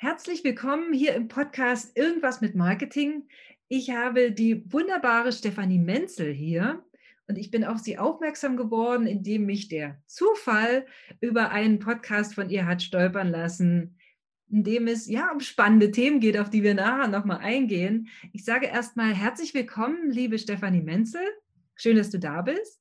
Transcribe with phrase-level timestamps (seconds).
[0.00, 3.26] Herzlich willkommen hier im Podcast Irgendwas mit Marketing.
[3.66, 6.84] Ich habe die wunderbare Stefanie Menzel hier
[7.26, 10.86] und ich bin auf sie aufmerksam geworden, indem mich der Zufall
[11.20, 13.98] über einen Podcast von ihr hat stolpern lassen,
[14.48, 18.06] in dem es ja um spannende Themen geht, auf die wir nachher nochmal eingehen.
[18.32, 21.26] Ich sage erstmal herzlich willkommen, liebe Stefanie Menzel.
[21.74, 22.80] Schön, dass du da bist.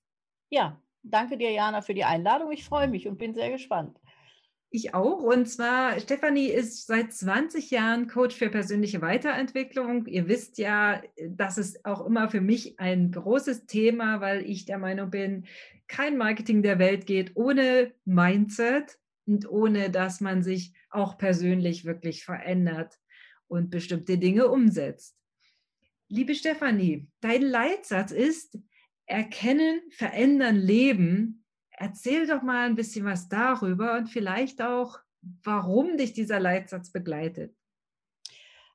[0.52, 2.52] Ja, danke dir, Jana, für die Einladung.
[2.52, 3.98] Ich freue mich und bin sehr gespannt.
[4.70, 5.24] Ich auch.
[5.24, 10.06] Und zwar, Stefanie ist seit 20 Jahren Coach für persönliche Weiterentwicklung.
[10.08, 14.78] Ihr wisst ja, das ist auch immer für mich ein großes Thema, weil ich der
[14.78, 15.46] Meinung bin,
[15.88, 22.25] kein Marketing der Welt geht ohne Mindset und ohne, dass man sich auch persönlich wirklich
[22.25, 23.00] verändert
[23.47, 25.16] und bestimmte Dinge umsetzt.
[26.10, 28.58] Liebe Stefanie, dein Leitsatz ist,
[29.06, 31.46] erkennen, verändern, leben
[31.80, 35.00] Erzähl doch mal ein bisschen was darüber und vielleicht auch,
[35.44, 37.56] warum dich dieser Leitsatz begleitet.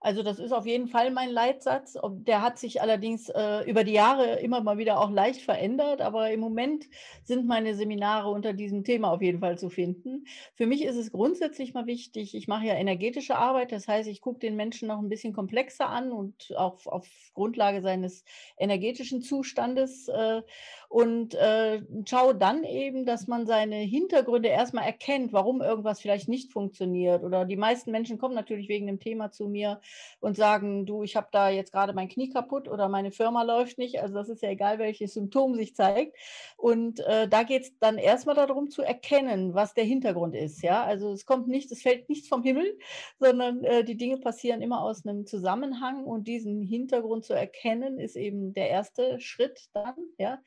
[0.03, 1.97] Also das ist auf jeden Fall mein Leitsatz.
[2.03, 6.31] Der hat sich allerdings äh, über die Jahre immer mal wieder auch leicht verändert, aber
[6.33, 6.87] im Moment
[7.23, 10.25] sind meine Seminare unter diesem Thema auf jeden Fall zu finden.
[10.55, 14.21] Für mich ist es grundsätzlich mal wichtig, ich mache ja energetische Arbeit, das heißt, ich
[14.21, 18.25] gucke den Menschen noch ein bisschen komplexer an und auch auf Grundlage seines
[18.59, 20.43] energetischen Zustandes äh,
[20.89, 26.53] und äh, schaue dann eben, dass man seine Hintergründe erstmal erkennt, warum irgendwas vielleicht nicht
[26.53, 27.23] funktioniert.
[27.23, 29.81] Oder die meisten Menschen kommen natürlich wegen dem Thema zu mir
[30.21, 33.79] und sagen, du, ich habe da jetzt gerade mein Knie kaputt oder meine Firma läuft
[33.79, 34.01] nicht.
[34.01, 36.17] Also das ist ja egal, welches Symptom sich zeigt.
[36.57, 40.63] Und äh, da geht es dann erstmal darum zu erkennen, was der Hintergrund ist.
[40.63, 42.79] Ja, also es kommt nicht, es fällt nichts vom Himmel,
[43.19, 48.17] sondern äh, die Dinge passieren immer aus einem Zusammenhang und diesen Hintergrund zu erkennen, ist
[48.17, 49.95] eben der erste Schritt dann.
[50.19, 50.41] Ja,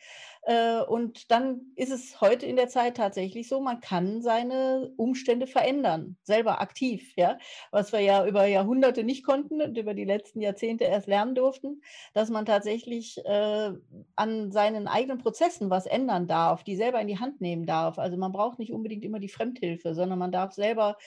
[0.43, 5.47] äh, und dann ist es heute in der Zeit tatsächlich so, man kann seine Umstände
[5.47, 7.38] verändern, selber aktiv, ja,
[7.71, 11.81] was wir ja über Jahrhunderte nicht konnten und über die letzten Jahrzehnte erst lernen durften,
[12.14, 13.72] dass man tatsächlich äh,
[14.16, 18.00] an seinen eigenen Prozessen was ändern darf, die selber in die Hand nehmen darf.
[18.00, 20.97] Also man braucht nicht unbedingt immer die Fremdhilfe, sondern man darf selber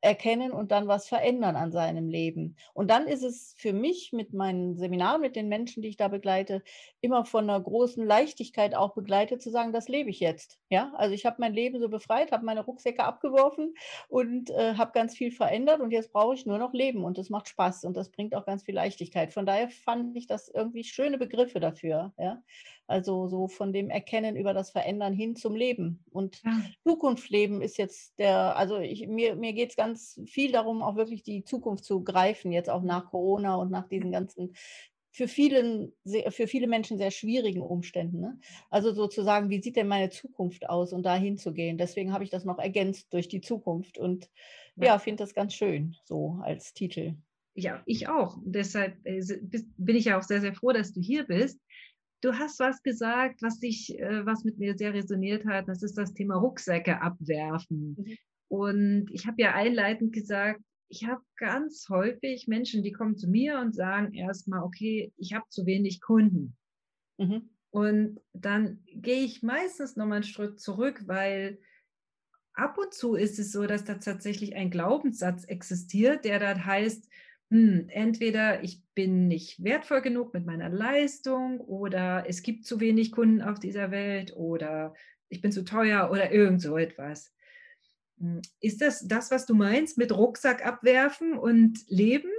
[0.00, 2.56] erkennen und dann was verändern an seinem Leben.
[2.74, 6.08] Und dann ist es für mich mit meinen Seminaren, mit den Menschen, die ich da
[6.08, 6.62] begleite,
[7.00, 10.58] immer von einer großen Leichtigkeit auch begleitet, zu sagen, das lebe ich jetzt.
[10.68, 13.74] Ja, also ich habe mein Leben so befreit, habe meine Rucksäcke abgeworfen
[14.08, 17.30] und äh, habe ganz viel verändert und jetzt brauche ich nur noch Leben und das
[17.30, 19.32] macht Spaß und das bringt auch ganz viel Leichtigkeit.
[19.32, 22.12] Von daher fand ich das irgendwie schöne Begriffe dafür.
[22.18, 22.42] Ja,
[22.88, 26.02] also so von dem Erkennen über das Verändern hin zum Leben.
[26.10, 26.62] Und ja.
[26.84, 31.22] Zukunftsleben ist jetzt der, also ich, mir, mir geht es ganz viel darum, auch wirklich
[31.22, 34.54] die Zukunft zu greifen, jetzt auch nach Corona und nach diesen ganzen
[35.10, 35.92] für, vielen,
[36.30, 38.20] für viele Menschen sehr schwierigen Umständen.
[38.20, 38.38] Ne?
[38.70, 41.76] Also sozusagen, wie sieht denn meine Zukunft aus und da hinzugehen?
[41.76, 44.30] Deswegen habe ich das noch ergänzt durch die Zukunft und
[44.76, 47.16] ja, ja finde das ganz schön so als Titel.
[47.54, 48.38] Ja, ich auch.
[48.44, 49.20] Deshalb äh,
[49.76, 51.58] bin ich ja auch sehr, sehr froh, dass du hier bist,
[52.20, 55.68] Du hast was gesagt, was dich, äh, was mit mir sehr resoniert hat.
[55.68, 57.96] Das ist das Thema Rucksäcke abwerfen.
[57.96, 58.16] Mhm.
[58.48, 63.58] Und ich habe ja einleitend gesagt, ich habe ganz häufig Menschen, die kommen zu mir
[63.58, 66.56] und sagen erstmal, okay, ich habe zu wenig Kunden.
[67.18, 67.50] Mhm.
[67.70, 71.58] Und dann gehe ich meistens nochmal einen Schritt zurück, weil
[72.54, 77.08] ab und zu ist es so, dass da tatsächlich ein Glaubenssatz existiert, der dann heißt,
[77.50, 83.12] hm, entweder ich bin nicht wertvoll genug mit meiner Leistung oder es gibt zu wenig
[83.12, 84.94] Kunden auf dieser Welt oder
[85.30, 87.32] ich bin zu teuer oder irgend so etwas.
[88.18, 92.30] Hm, ist das das, was du meinst mit Rucksack abwerfen und leben?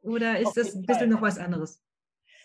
[0.00, 1.82] Oder ist das ein bisschen noch was anderes?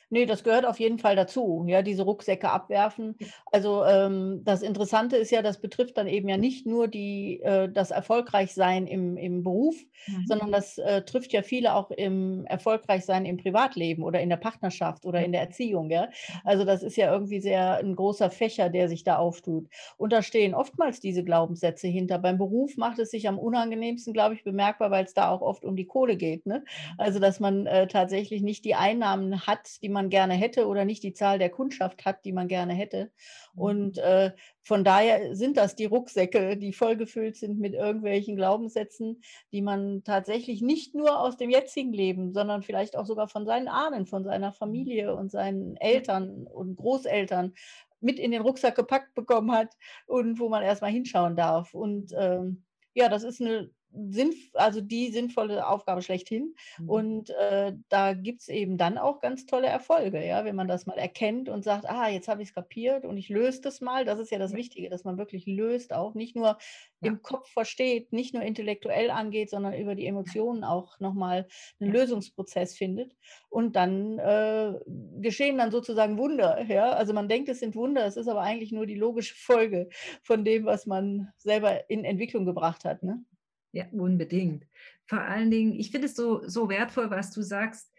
[0.09, 3.15] Nee, das gehört auf jeden Fall dazu, ja, diese Rucksäcke abwerfen.
[3.51, 7.69] Also ähm, das Interessante ist ja, das betrifft dann eben ja nicht nur die, äh,
[7.69, 9.75] das Erfolgreichsein im, im Beruf,
[10.07, 10.25] mhm.
[10.27, 15.05] sondern das äh, trifft ja viele auch im Erfolgreichsein im Privatleben oder in der Partnerschaft
[15.05, 15.89] oder in der Erziehung.
[15.89, 16.09] Ja?
[16.43, 19.67] Also das ist ja irgendwie sehr ein großer Fächer, der sich da auftut.
[19.97, 22.19] Und da stehen oftmals diese Glaubenssätze hinter.
[22.19, 25.65] Beim Beruf macht es sich am unangenehmsten, glaube ich, bemerkbar, weil es da auch oft
[25.65, 26.45] um die Kohle geht.
[26.45, 26.63] Ne?
[26.97, 30.85] Also dass man äh, tatsächlich nicht die Einnahmen hat, die man man gerne hätte oder
[30.85, 33.11] nicht die Zahl der Kundschaft hat, die man gerne hätte.
[33.53, 33.61] Mhm.
[33.61, 39.21] Und äh, von daher sind das die Rucksäcke, die vollgefüllt sind mit irgendwelchen Glaubenssätzen,
[39.51, 43.67] die man tatsächlich nicht nur aus dem jetzigen Leben, sondern vielleicht auch sogar von seinen
[43.67, 47.53] Ahnen, von seiner Familie und seinen Eltern und Großeltern
[48.01, 49.73] mit in den Rucksack gepackt bekommen hat
[50.07, 51.73] und wo man erstmal hinschauen darf.
[51.73, 52.63] Und ähm,
[52.94, 53.69] ja, das ist eine
[54.10, 56.56] Sinn, also die sinnvolle Aufgabe schlechthin.
[56.80, 56.90] Mhm.
[56.90, 60.86] Und äh, da gibt es eben dann auch ganz tolle Erfolge, ja, wenn man das
[60.86, 64.06] mal erkennt und sagt, ah, jetzt habe ich es kapiert und ich löse das mal.
[64.06, 64.54] Das ist ja das.
[64.54, 66.57] Wichtige, dass man wirklich löst, auch nicht nur ja.
[67.01, 71.48] im Kopf versteht, nicht nur intellektuell angeht, sondern über die Emotionen auch nochmal
[71.80, 72.00] einen ja.
[72.00, 73.16] Lösungsprozess findet.
[73.50, 74.74] Und dann äh,
[75.19, 76.63] geschehen dann sozusagen Wunder.
[76.66, 76.92] Ja?
[76.92, 79.90] Also man denkt, es sind Wunder, es ist aber eigentlich nur die logische Folge
[80.22, 83.04] von dem, was man selber in Entwicklung gebracht hat.
[83.04, 83.24] Ne?
[83.73, 84.65] Ja, unbedingt.
[85.07, 87.91] Vor allen Dingen, ich finde es so, so wertvoll, was du sagst,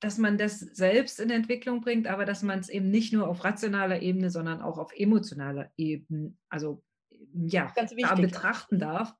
[0.00, 3.44] dass man das selbst in Entwicklung bringt, aber dass man es eben nicht nur auf
[3.44, 6.82] rationaler Ebene, sondern auch auf emotionaler Ebene, also
[7.34, 9.14] ja, da betrachten darf.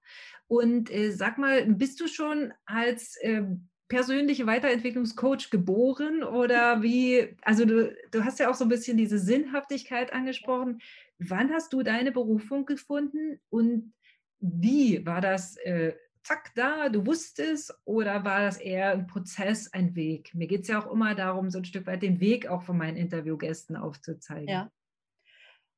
[0.46, 3.44] Und äh, sag mal, bist du schon als äh,
[3.88, 9.19] persönliche Weiterentwicklungscoach geboren oder wie, also du, du hast ja auch so ein bisschen diese
[9.19, 10.81] Sinnhaftigkeit angesprochen.
[11.19, 13.93] Wann hast du deine Berufung gefunden und
[14.40, 15.56] wie war das?
[15.58, 20.35] Äh, zack, da, du wusstest, oder war das eher ein Prozess, ein Weg?
[20.35, 22.76] Mir geht es ja auch immer darum, so ein Stück weit den Weg auch von
[22.76, 24.49] meinen Interviewgästen aufzuzeigen.
[24.49, 24.70] Ja.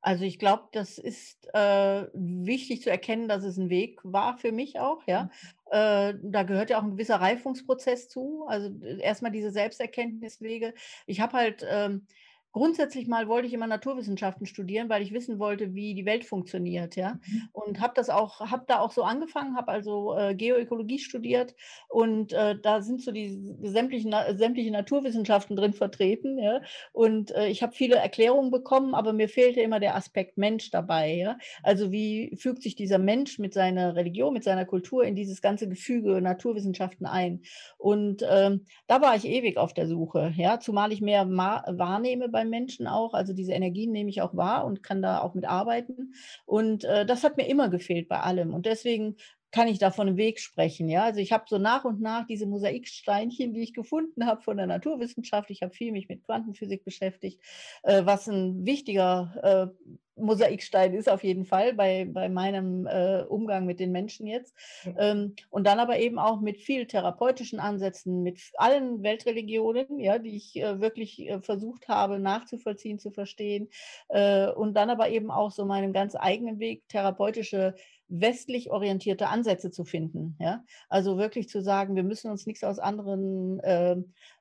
[0.03, 4.51] Also ich glaube, das ist äh, wichtig zu erkennen, dass es ein Weg war für
[4.51, 5.25] mich auch, ja.
[5.25, 5.29] Mhm.
[5.71, 8.45] Äh, da gehört ja auch ein gewisser Reifungsprozess zu.
[8.47, 10.73] Also erstmal diese Selbsterkenntniswege.
[11.05, 12.07] Ich habe halt ähm,
[12.53, 16.97] Grundsätzlich mal wollte ich immer Naturwissenschaften studieren, weil ich wissen wollte, wie die Welt funktioniert,
[16.97, 17.13] ja.
[17.25, 17.49] Mhm.
[17.53, 21.55] Und habe das auch, habe da auch so angefangen, habe also äh, Geoökologie studiert
[21.87, 26.59] und äh, da sind so die sämtlichen sämtliche Naturwissenschaften drin vertreten, ja.
[26.91, 31.13] Und äh, ich habe viele Erklärungen bekommen, aber mir fehlte immer der Aspekt Mensch dabei,
[31.15, 31.37] ja.
[31.63, 35.69] Also wie fügt sich dieser Mensch mit seiner Religion, mit seiner Kultur in dieses ganze
[35.69, 37.43] Gefüge Naturwissenschaften ein?
[37.77, 42.40] Und ähm, da war ich ewig auf der Suche, ja, zumal ich mehr wahrnehme bei
[42.41, 43.13] beim Menschen auch.
[43.13, 46.13] Also diese Energien nehme ich auch wahr und kann da auch mit arbeiten.
[46.45, 48.53] Und äh, das hat mir immer gefehlt bei allem.
[48.53, 49.15] Und deswegen
[49.51, 50.89] kann ich da von einem Weg sprechen.
[50.89, 51.03] Ja?
[51.03, 54.67] Also ich habe so nach und nach diese Mosaiksteinchen, die ich gefunden habe von der
[54.67, 55.49] Naturwissenschaft.
[55.49, 57.41] Ich habe viel mich mit Quantenphysik beschäftigt,
[57.83, 63.65] äh, was ein wichtiger äh, Mosaikstein ist auf jeden Fall bei, bei meinem äh, Umgang
[63.65, 64.55] mit den Menschen jetzt.
[64.97, 70.35] Ähm, und dann aber eben auch mit viel therapeutischen Ansätzen, mit allen Weltreligionen, ja, die
[70.35, 73.69] ich äh, wirklich äh, versucht habe nachzuvollziehen, zu verstehen.
[74.09, 77.75] Äh, und dann aber eben auch so meinen ganz eigenen Weg, therapeutische
[78.11, 80.35] westlich orientierte Ansätze zu finden.
[80.39, 80.63] Ja?
[80.89, 83.95] Also wirklich zu sagen, wir müssen uns nichts aus anderen äh,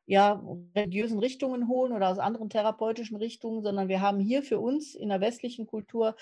[0.06, 0.42] ja,
[0.74, 5.08] religiösen Richtungen holen oder aus anderen therapeutischen Richtungen, sondern wir haben hier für uns in
[5.08, 6.16] der westlichen Kultur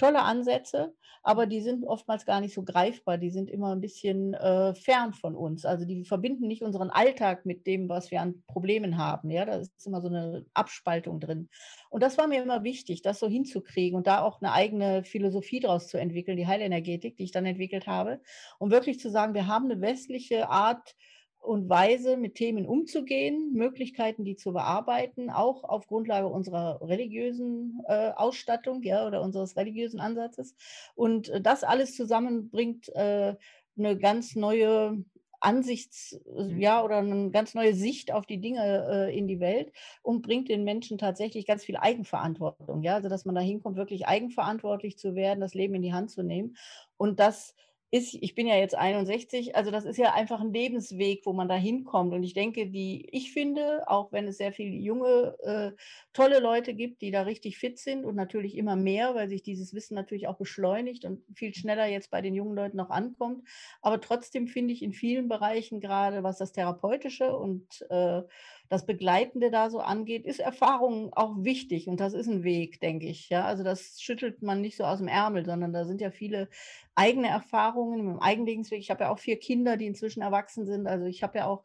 [0.00, 3.18] tolle Ansätze, aber die sind oftmals gar nicht so greifbar.
[3.18, 5.66] Die sind immer ein bisschen äh, fern von uns.
[5.66, 9.30] Also die verbinden nicht unseren Alltag mit dem, was wir an Problemen haben.
[9.30, 11.50] Ja, da ist immer so eine Abspaltung drin.
[11.90, 15.60] Und das war mir immer wichtig, das so hinzukriegen und da auch eine eigene Philosophie
[15.60, 18.20] daraus zu entwickeln, die Heilenergetik, die ich dann entwickelt habe,
[18.58, 20.96] um wirklich zu sagen, wir haben eine westliche Art,
[21.40, 28.10] und Weise, mit Themen umzugehen, Möglichkeiten, die zu bearbeiten, auch auf Grundlage unserer religiösen äh,
[28.10, 30.54] Ausstattung ja, oder unseres religiösen Ansatzes.
[30.94, 33.34] Und äh, das alles zusammen bringt äh,
[33.78, 35.04] eine ganz neue
[35.40, 36.60] Ansichts, mhm.
[36.60, 39.72] ja, oder eine ganz neue Sicht auf die Dinge äh, in die Welt
[40.02, 44.06] und bringt den Menschen tatsächlich ganz viel Eigenverantwortung, ja, also dass man da hinkommt, wirklich
[44.06, 46.56] eigenverantwortlich zu werden, das Leben in die Hand zu nehmen
[46.98, 47.54] und das
[47.92, 51.48] ist, ich bin ja jetzt 61, also das ist ja einfach ein Lebensweg, wo man
[51.48, 52.12] da hinkommt.
[52.14, 55.72] Und ich denke, die, ich finde, auch wenn es sehr viele junge, äh,
[56.12, 59.74] tolle Leute gibt, die da richtig fit sind und natürlich immer mehr, weil sich dieses
[59.74, 63.46] Wissen natürlich auch beschleunigt und viel schneller jetzt bei den jungen Leuten noch ankommt.
[63.82, 68.22] Aber trotzdem finde ich in vielen Bereichen gerade, was das Therapeutische und äh,
[68.70, 73.06] das Begleitende da so angeht, ist Erfahrung auch wichtig und das ist ein Weg, denke
[73.06, 73.28] ich.
[73.28, 76.48] Ja, also das schüttelt man nicht so aus dem Ärmel, sondern da sind ja viele
[76.94, 78.78] eigene Erfahrungen im Eigenlebensweg.
[78.78, 80.86] Ich habe ja auch vier Kinder, die inzwischen erwachsen sind.
[80.86, 81.64] Also ich habe ja auch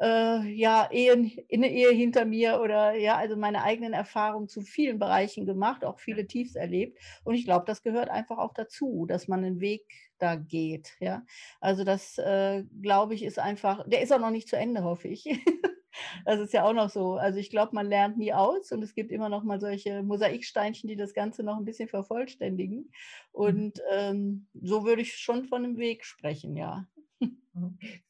[0.00, 4.98] äh, ja, Ehen, eine Ehe hinter mir oder ja, also meine eigenen Erfahrungen zu vielen
[4.98, 6.98] Bereichen gemacht, auch viele Tiefs erlebt.
[7.24, 9.86] Und ich glaube, das gehört einfach auch dazu, dass man einen Weg
[10.18, 10.92] da geht.
[11.00, 11.24] Ja,
[11.60, 15.08] also das äh, glaube ich ist einfach, der ist auch noch nicht zu Ende, hoffe
[15.08, 15.24] ich.
[16.24, 17.14] Das ist ja auch noch so.
[17.14, 20.88] Also ich glaube, man lernt nie aus und es gibt immer noch mal solche Mosaiksteinchen,
[20.88, 22.78] die das Ganze noch ein bisschen vervollständigen.
[22.78, 22.90] Mhm.
[23.32, 26.86] Und ähm, so würde ich schon von einem Weg sprechen, ja.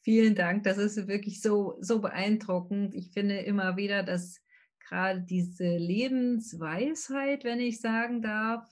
[0.00, 0.62] Vielen Dank.
[0.64, 2.94] Das ist wirklich so, so beeindruckend.
[2.94, 4.40] Ich finde immer wieder, dass
[4.88, 8.64] gerade diese Lebensweisheit, wenn ich sagen darf,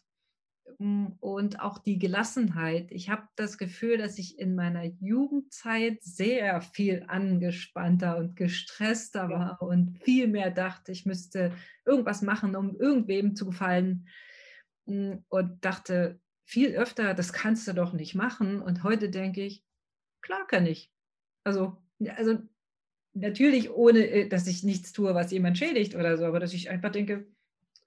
[0.78, 2.90] und auch die Gelassenheit.
[2.90, 9.62] Ich habe das Gefühl, dass ich in meiner Jugendzeit sehr viel angespannter und gestresster war
[9.62, 11.52] und viel mehr dachte, ich müsste
[11.84, 14.08] irgendwas machen, um irgendwem zu gefallen
[14.86, 18.60] hm, und dachte, viel öfter, das kannst du doch nicht machen.
[18.60, 19.64] Und heute denke ich,
[20.20, 20.92] klar kann ich.
[21.44, 21.76] Also,
[22.16, 22.38] also
[23.14, 26.70] natürlich ohne, äh, dass ich nichts tue, was jemand schädigt oder so, aber dass ich
[26.70, 27.26] einfach denke,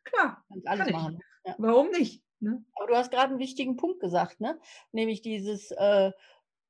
[0.04, 1.20] klar, kann machen.
[1.20, 1.50] ich.
[1.50, 1.56] Ja.
[1.58, 2.23] Warum nicht?
[2.44, 2.64] Ne?
[2.76, 4.60] Aber du hast gerade einen wichtigen Punkt gesagt, ne?
[4.92, 6.12] nämlich dieses äh,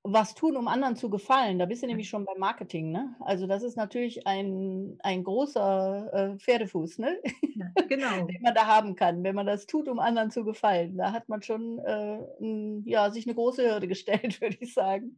[0.03, 1.59] was tun, um anderen zu gefallen.
[1.59, 2.91] Da bist du nämlich schon beim Marketing.
[2.91, 3.15] Ne?
[3.21, 7.17] Also das ist natürlich ein, ein großer äh, Pferdefuß, ne?
[7.55, 8.25] Ja, genau.
[8.25, 10.97] den man da haben kann, wenn man das tut, um anderen zu gefallen.
[10.97, 15.17] Da hat man schon äh, ein, ja, sich eine große Hürde gestellt, würde ich sagen.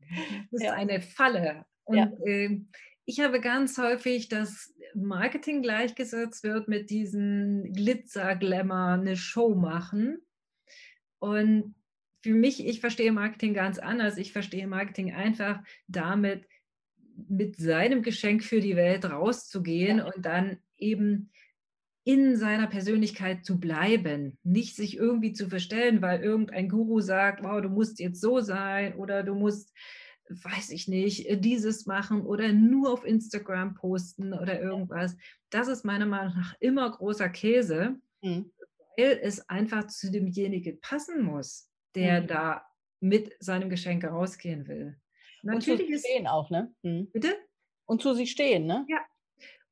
[0.51, 0.73] Das ist ja.
[0.73, 1.65] eine Falle.
[1.85, 2.11] Und ja.
[2.23, 2.61] äh,
[3.05, 10.19] ich habe ganz häufig, dass Marketing gleichgesetzt wird mit diesem Glitzer, Glamour, eine Show machen.
[11.25, 11.73] Und
[12.21, 14.17] für mich, ich verstehe Marketing ganz anders.
[14.17, 16.45] Ich verstehe Marketing einfach damit,
[17.29, 20.05] mit seinem Geschenk für die Welt rauszugehen ja.
[20.05, 21.31] und dann eben
[22.03, 27.59] in seiner Persönlichkeit zu bleiben, nicht sich irgendwie zu verstellen, weil irgendein Guru sagt, wow,
[27.59, 29.73] du musst jetzt so sein oder du musst,
[30.29, 35.17] weiß ich nicht, dieses machen oder nur auf Instagram posten oder irgendwas.
[35.49, 38.51] Das ist meiner Meinung nach immer großer Käse, mhm.
[38.97, 42.27] Weil es einfach zu demjenigen passen muss der mhm.
[42.27, 42.65] da
[42.99, 44.97] mit seinem Geschenk rausgehen will.
[45.43, 46.73] Natürlich und zu sich stehen auch, ne?
[46.83, 47.09] Mhm.
[47.11, 47.35] Bitte?
[47.85, 48.85] Und zu sich stehen, ne?
[48.87, 48.99] Ja.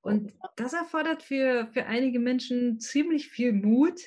[0.02, 4.02] Und das erfordert für, für einige Menschen ziemlich viel Mut,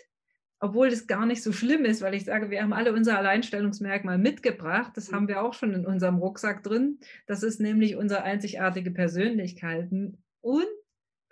[0.60, 4.18] obwohl das gar nicht so schlimm ist, weil ich sage, wir haben alle unser Alleinstellungsmerkmal
[4.18, 4.92] mitgebracht.
[4.94, 5.14] Das mhm.
[5.14, 7.00] haben wir auch schon in unserem Rucksack drin.
[7.26, 10.66] Das ist nämlich unsere einzigartige Persönlichkeiten und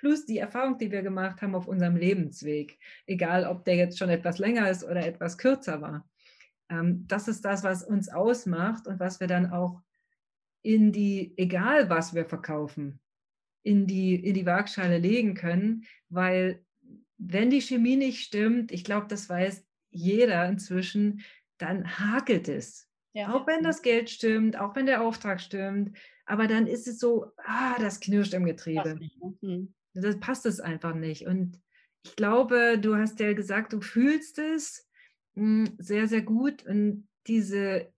[0.04, 2.78] plus die Erfahrung, die wir gemacht haben auf unserem Lebensweg.
[3.06, 6.06] Egal, ob der jetzt schon etwas länger ist oder etwas kürzer war.
[6.68, 9.80] Ähm, das ist das, was uns ausmacht und was wir dann auch
[10.60, 13.00] in die, egal was wir verkaufen,
[13.62, 16.62] in die, in die Waagschale legen können, weil
[17.16, 21.22] wenn die Chemie nicht stimmt, ich glaube, das weiß jeder inzwischen,
[21.56, 22.90] dann hakelt es.
[23.14, 23.32] Ja.
[23.32, 25.96] Auch wenn das Geld stimmt, auch wenn der Auftrag stimmt,
[26.26, 28.98] aber dann ist es so, ah, das knirscht im Getriebe.
[29.40, 29.68] Ne?
[29.94, 31.26] Das passt es einfach nicht.
[31.26, 31.60] Und
[32.04, 34.88] ich glaube, du hast ja gesagt, du fühlst es
[35.34, 36.64] hm, sehr, sehr gut.
[36.66, 37.92] Und diese,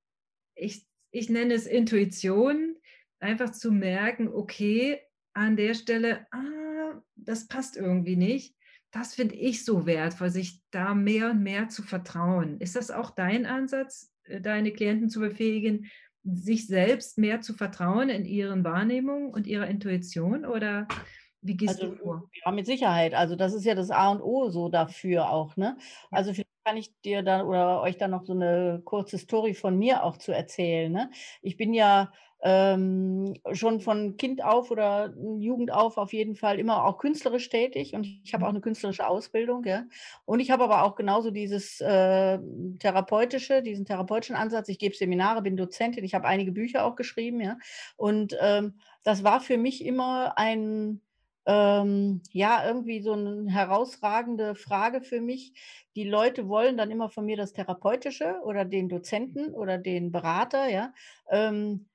[0.54, 2.76] ich, ich nenne es Intuition,
[3.18, 5.00] einfach zu merken, okay,
[5.34, 8.54] an der Stelle, ah, das passt irgendwie nicht.
[8.90, 12.60] Das finde ich so wertvoll, sich da mehr und mehr zu vertrauen.
[12.60, 15.90] Ist das auch dein Ansatz, äh, deine Klienten zu befähigen,
[16.24, 20.46] sich selbst mehr zu vertrauen in ihren Wahrnehmungen und ihrer Intuition?
[20.46, 20.88] Oder
[21.46, 22.30] wie gehst also, du vor?
[22.44, 23.14] Ja, mit Sicherheit.
[23.14, 25.56] Also das ist ja das A und O so dafür auch.
[25.56, 25.76] Ne?
[26.10, 29.78] Also vielleicht kann ich dir dann oder euch dann noch so eine kurze Story von
[29.78, 30.92] mir auch zu erzählen.
[30.92, 31.10] Ne?
[31.42, 32.12] Ich bin ja
[32.42, 37.94] ähm, schon von Kind auf oder Jugend auf auf jeden Fall immer auch künstlerisch tätig
[37.94, 39.64] und ich habe auch eine künstlerische Ausbildung.
[39.64, 39.84] Ja?
[40.26, 42.38] Und ich habe aber auch genauso dieses äh,
[42.78, 44.68] therapeutische, diesen therapeutischen Ansatz.
[44.68, 47.40] Ich gebe Seminare, bin Dozentin, ich habe einige Bücher auch geschrieben.
[47.40, 47.58] Ja?
[47.96, 51.00] Und ähm, das war für mich immer ein
[51.46, 55.54] ähm, ja, irgendwie so eine herausragende Frage für mich.
[55.96, 60.68] Die Leute wollen dann immer von mir das Therapeutische oder den Dozenten oder den Berater,
[60.68, 60.92] ja.
[61.30, 61.88] Ähm,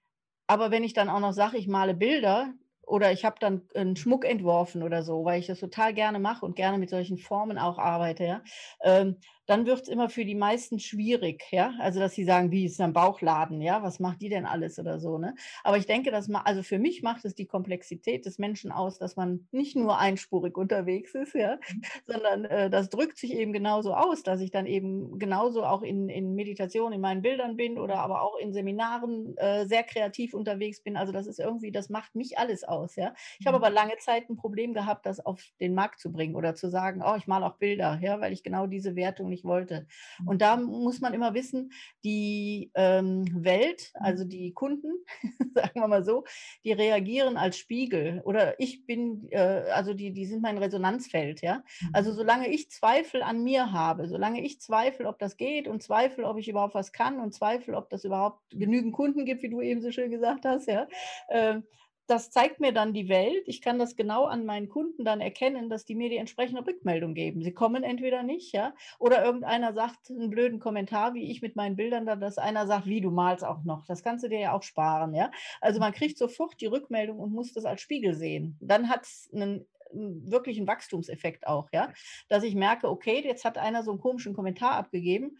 [0.48, 2.54] aber wenn ich dann auch noch sage, ich male Bilder,
[2.92, 6.46] oder ich habe dann einen Schmuck entworfen oder so, weil ich das total gerne mache
[6.46, 8.44] und gerne mit solchen Formen auch arbeite, ja,
[8.84, 11.74] ähm, dann wird es immer für die meisten schwierig, ja.
[11.80, 15.00] Also dass sie sagen, wie ist ein Bauchladen, ja, was macht die denn alles oder
[15.00, 15.36] so, ne?
[15.64, 19.00] Aber ich denke, dass man, also für mich macht es die Komplexität des Menschen aus,
[19.00, 21.82] dass man nicht nur einspurig unterwegs ist, ja, mhm.
[22.06, 26.10] sondern äh, das drückt sich eben genauso aus, dass ich dann eben genauso auch in,
[26.10, 30.82] in Meditation in meinen Bildern bin oder aber auch in Seminaren äh, sehr kreativ unterwegs
[30.82, 30.98] bin.
[30.98, 33.14] Also das ist irgendwie, das macht mich alles aus, ja.
[33.40, 33.64] Ich habe mhm.
[33.64, 37.02] aber lange Zeit ein Problem gehabt, das auf den Markt zu bringen oder zu sagen,
[37.06, 39.88] oh, ich male auch Bilder, ja, weil ich genau diese Wertung nicht wollte.
[40.26, 41.72] Und da muss man immer wissen,
[42.04, 44.94] die ähm, Welt, also die Kunden,
[45.56, 46.24] sagen wir mal so,
[46.64, 51.64] die reagieren als Spiegel oder ich bin, äh, also die, die sind mein Resonanzfeld, ja.
[51.94, 52.16] Also mhm.
[52.16, 56.38] solange ich Zweifel an mir habe, solange ich Zweifel, ob das geht und Zweifel, ob
[56.38, 59.82] ich überhaupt was kann und Zweifel, ob das überhaupt genügend Kunden gibt, wie du eben
[59.82, 60.88] so schön gesagt hast, ja,
[61.28, 61.62] äh,
[62.12, 63.44] das zeigt mir dann die Welt.
[63.48, 67.14] Ich kann das genau an meinen Kunden dann erkennen, dass die mir die entsprechende Rückmeldung
[67.14, 67.42] geben.
[67.42, 71.78] Sie kommen entweder nicht, ja, oder irgendeiner sagt einen blöden Kommentar, wie ich mit meinen
[71.78, 73.86] Bildern, da, dass einer sagt, wie du malst auch noch.
[73.86, 75.32] Das kannst du dir ja auch sparen, ja.
[75.62, 78.58] Also man kriegt sofort die Rückmeldung und muss das als Spiegel sehen.
[78.60, 81.92] Dann hat es einen wirklich einen Wachstumseffekt auch, ja,
[82.30, 85.38] dass ich merke, okay, jetzt hat einer so einen komischen Kommentar abgegeben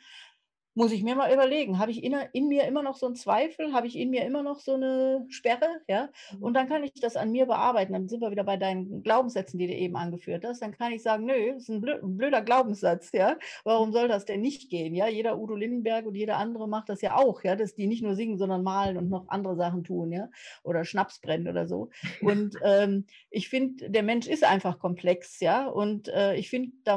[0.74, 3.74] Muss ich mir mal überlegen, habe ich in, in mir immer noch so einen Zweifel?
[3.74, 5.68] Habe ich in mir immer noch so eine Sperre?
[5.90, 6.10] Ja?
[6.32, 6.44] Mhm.
[6.44, 7.92] Und dann kann ich das an mir bearbeiten.
[7.92, 10.62] Dann sind wir wieder bei deinen Glaubenssätzen, die du eben angeführt hast.
[10.62, 13.12] Dann kann ich sagen, nö, das ist ein, blö ein blöder Glaubenssatz.
[13.12, 13.38] Ja?
[13.66, 14.96] Warum soll das denn nicht gehen?
[14.96, 15.08] Ja?
[15.10, 17.58] Jeder Udo Lindenberg und jeder andere macht das ja auch, ja?
[17.58, 20.30] dass die nicht nur singen, sondern malen und noch andere Sachen tun, ja?
[20.64, 21.90] oder Schnaps brennen oder so.
[22.22, 25.68] Und ähm, ich finde, der Mensch ist einfach komplex, ja.
[25.68, 26.94] Und äh, ich finde, da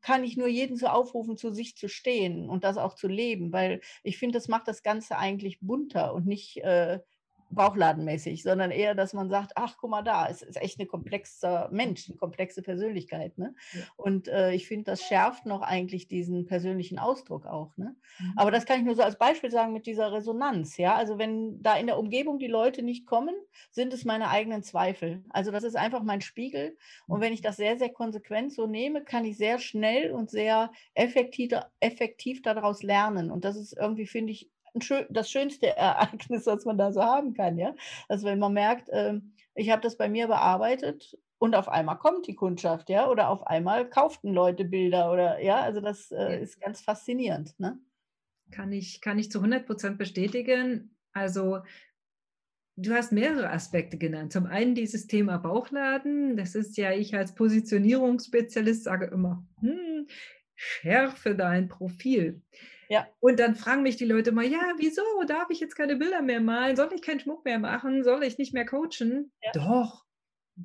[0.00, 3.52] kann ich nur jeden so aufrufen, zu sich zu stehen und das auch zu leben,
[3.52, 7.00] weil ich finde, das macht das Ganze eigentlich bunter und nicht äh,
[7.54, 11.68] bauchladenmäßig, sondern eher, dass man sagt, ach, guck mal da, es ist echt ein komplexer
[11.70, 13.38] Mensch, eine komplexe Persönlichkeit.
[13.38, 13.54] Ne?
[13.72, 13.80] Ja.
[13.96, 17.76] Und äh, ich finde, das schärft noch eigentlich diesen persönlichen Ausdruck auch.
[17.76, 17.94] Ne?
[18.18, 18.32] Mhm.
[18.36, 20.76] Aber das kann ich nur so als Beispiel sagen mit dieser Resonanz.
[20.76, 23.34] Ja, also wenn da in der Umgebung die Leute nicht kommen,
[23.70, 25.24] sind es meine eigenen Zweifel.
[25.30, 26.76] Also das ist einfach mein Spiegel.
[27.06, 30.70] Und wenn ich das sehr, sehr konsequent so nehme, kann ich sehr schnell und sehr
[30.94, 33.30] effektiv, effektiv daraus lernen.
[33.30, 34.50] Und das ist irgendwie, finde ich,
[35.10, 37.74] das schönste Ereignis, was man da so haben kann, ja.
[38.08, 42.26] Also wenn man merkt, ähm, ich habe das bei mir bearbeitet und auf einmal kommt
[42.26, 46.60] die Kundschaft, ja, oder auf einmal kauften Leute Bilder oder ja, also das äh, ist
[46.60, 47.58] ganz faszinierend.
[47.58, 47.78] Ne?
[48.50, 50.96] Kann ich, kann ich zu 100 Prozent bestätigen.
[51.12, 51.60] Also
[52.76, 54.32] Du hast mehrere Aspekte genannt.
[54.32, 56.38] Zum einen dieses Thema Bauchladen.
[56.38, 60.06] Das ist ja, ich als Positionierungsspezialist sage immer, hm,
[60.54, 62.40] schärfe dein Profil.
[62.92, 63.08] Ja.
[63.20, 66.42] Und dann fragen mich die Leute mal, ja, wieso darf ich jetzt keine Bilder mehr
[66.42, 66.76] malen?
[66.76, 68.04] Soll ich keinen Schmuck mehr machen?
[68.04, 69.32] Soll ich nicht mehr coachen?
[69.42, 69.52] Ja.
[69.54, 70.04] Doch,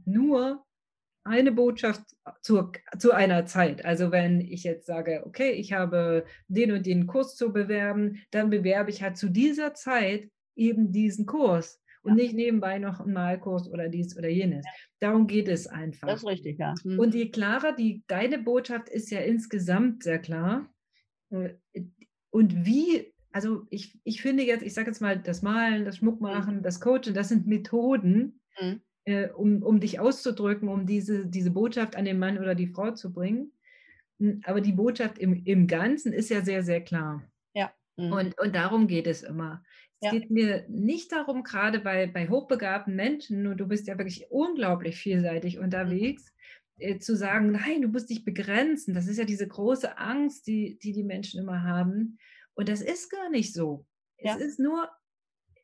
[0.03, 0.65] nur
[1.23, 2.01] eine Botschaft
[2.41, 2.69] zu,
[2.99, 3.85] zu einer Zeit.
[3.85, 8.49] Also wenn ich jetzt sage, okay, ich habe den und den Kurs zu bewerben, dann
[8.49, 13.69] bewerbe ich halt zu dieser Zeit eben diesen Kurs und nicht nebenbei noch einen Malkurs
[13.71, 14.65] oder dies oder jenes.
[14.99, 16.09] Darum geht es einfach.
[16.09, 16.75] Das ist richtig, ja.
[16.83, 16.99] Mhm.
[16.99, 20.69] Und je klarer die, deine Botschaft ist ja insgesamt sehr klar.
[22.29, 26.57] Und wie, also ich, ich finde jetzt, ich sage jetzt mal, das Malen, das Schmuckmachen,
[26.57, 26.63] mhm.
[26.63, 28.81] das Coachen, das sind Methoden, mhm.
[29.05, 32.91] äh, um, um dich auszudrücken, um diese, diese Botschaft an den Mann oder die Frau
[32.91, 33.51] zu bringen.
[34.19, 37.23] Hm, aber die Botschaft im, im Ganzen ist ja sehr, sehr klar.
[37.53, 37.71] Ja.
[37.97, 38.11] Mhm.
[38.11, 39.63] Und, und darum geht es immer.
[39.99, 40.19] Es ja.
[40.19, 44.97] geht mir nicht darum, gerade bei, bei hochbegabten Menschen, und du bist ja wirklich unglaublich
[44.97, 45.63] vielseitig mhm.
[45.63, 46.33] unterwegs,
[46.99, 48.93] zu sagen, nein, du musst dich begrenzen.
[48.93, 52.17] Das ist ja diese große Angst, die die, die Menschen immer haben.
[52.53, 53.85] Und das ist gar nicht so.
[54.19, 54.35] Ja.
[54.35, 54.89] Es ist nur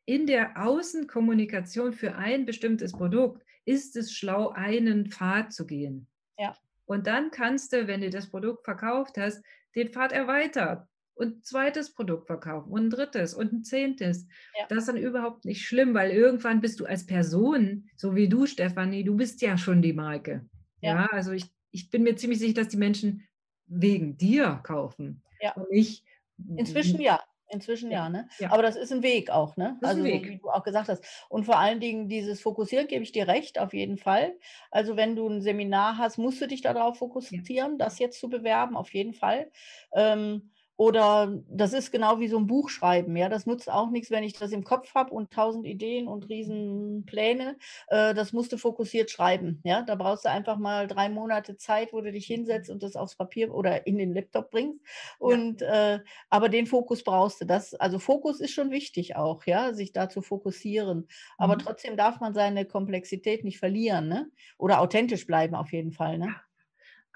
[0.06, 6.06] in der Außenkommunikation für ein bestimmtes Produkt, ist es schlau, einen Pfad zu gehen.
[6.38, 6.56] Ja.
[6.84, 9.42] Und dann kannst du, wenn du das Produkt verkauft hast,
[9.74, 14.26] den Pfad erweitern und ein zweites Produkt verkaufen und ein drittes und ein zehntes.
[14.58, 14.66] Ja.
[14.68, 18.46] Das ist dann überhaupt nicht schlimm, weil irgendwann bist du als Person, so wie du,
[18.46, 20.46] Stefanie, du bist ja schon die Marke.
[20.84, 23.26] Ja, ja also ich, ich bin mir ziemlich sicher, dass die Menschen
[23.66, 25.22] wegen dir kaufen.
[25.40, 25.52] Ja.
[25.54, 26.04] Und nicht.
[26.56, 27.20] Inzwischen ja.
[27.50, 28.28] Inzwischen ja, ne?
[28.38, 28.50] Ja.
[28.50, 29.78] Aber das ist ein Weg auch, ne?
[29.82, 30.28] Also, ein Weg.
[30.28, 31.04] wie du auch gesagt hast.
[31.28, 34.36] Und vor allen Dingen dieses Fokussieren, gebe ich dir recht, auf jeden Fall.
[34.70, 37.76] Also, wenn du ein Seminar hast, musst du dich darauf fokussieren, ja.
[37.84, 39.50] das jetzt zu bewerben, auf jeden Fall.
[39.92, 43.16] Ähm, oder das ist genau wie so ein Buch schreiben.
[43.16, 46.28] Ja, das nutzt auch nichts, wenn ich das im Kopf habe und tausend Ideen und
[46.28, 47.56] riesen Pläne.
[47.88, 49.60] Äh, das musst du fokussiert schreiben.
[49.64, 52.96] Ja, da brauchst du einfach mal drei Monate Zeit, wo du dich hinsetzt und das
[52.96, 54.80] aufs Papier oder in den Laptop bringst.
[55.18, 55.94] Und ja.
[55.94, 57.44] äh, aber den Fokus brauchst du.
[57.44, 61.06] Das, also Fokus ist schon wichtig auch, ja, sich da zu fokussieren.
[61.38, 61.60] Aber mhm.
[61.60, 64.30] trotzdem darf man seine Komplexität nicht verlieren, ne?
[64.58, 66.34] Oder authentisch bleiben auf jeden Fall, ne?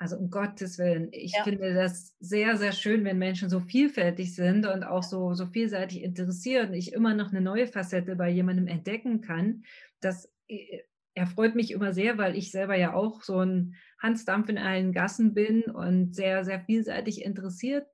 [0.00, 1.42] Also um Gottes Willen, ich ja.
[1.42, 6.04] finde das sehr, sehr schön, wenn Menschen so vielfältig sind und auch so, so vielseitig
[6.04, 9.64] interessiert und ich immer noch eine neue Facette bei jemandem entdecken kann.
[9.98, 10.82] Das äh,
[11.14, 15.34] erfreut mich immer sehr, weil ich selber ja auch so ein Hansdampf in allen Gassen
[15.34, 17.88] bin und sehr, sehr vielseitig interessiert.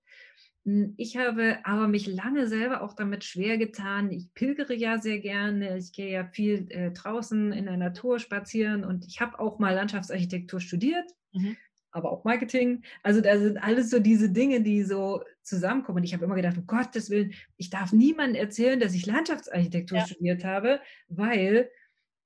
[0.67, 4.13] Hm, ich habe aber mich lange selber auch damit schwer getan.
[4.13, 5.79] Ich pilgere ja sehr gerne.
[5.79, 9.75] Ich gehe ja viel äh, draußen in der Natur spazieren und ich habe auch mal
[9.75, 11.11] Landschaftsarchitektur studiert.
[11.33, 11.57] Mhm
[11.95, 12.83] aber auch Marketing.
[13.03, 15.99] Also da sind alles so diese Dinge, die so zusammenkommen.
[15.99, 19.99] Und ich habe immer gedacht, um Gottes Willen, ich darf niemandem erzählen, dass ich Landschaftsarchitektur
[19.99, 20.07] ja.
[20.07, 21.71] studiert habe, weil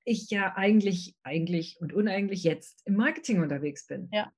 [0.04, 4.08] ich ja eigentlich, eigentlich und uneigentlich jetzt im Marketing unterwegs bin.
[4.10, 4.32] Ja.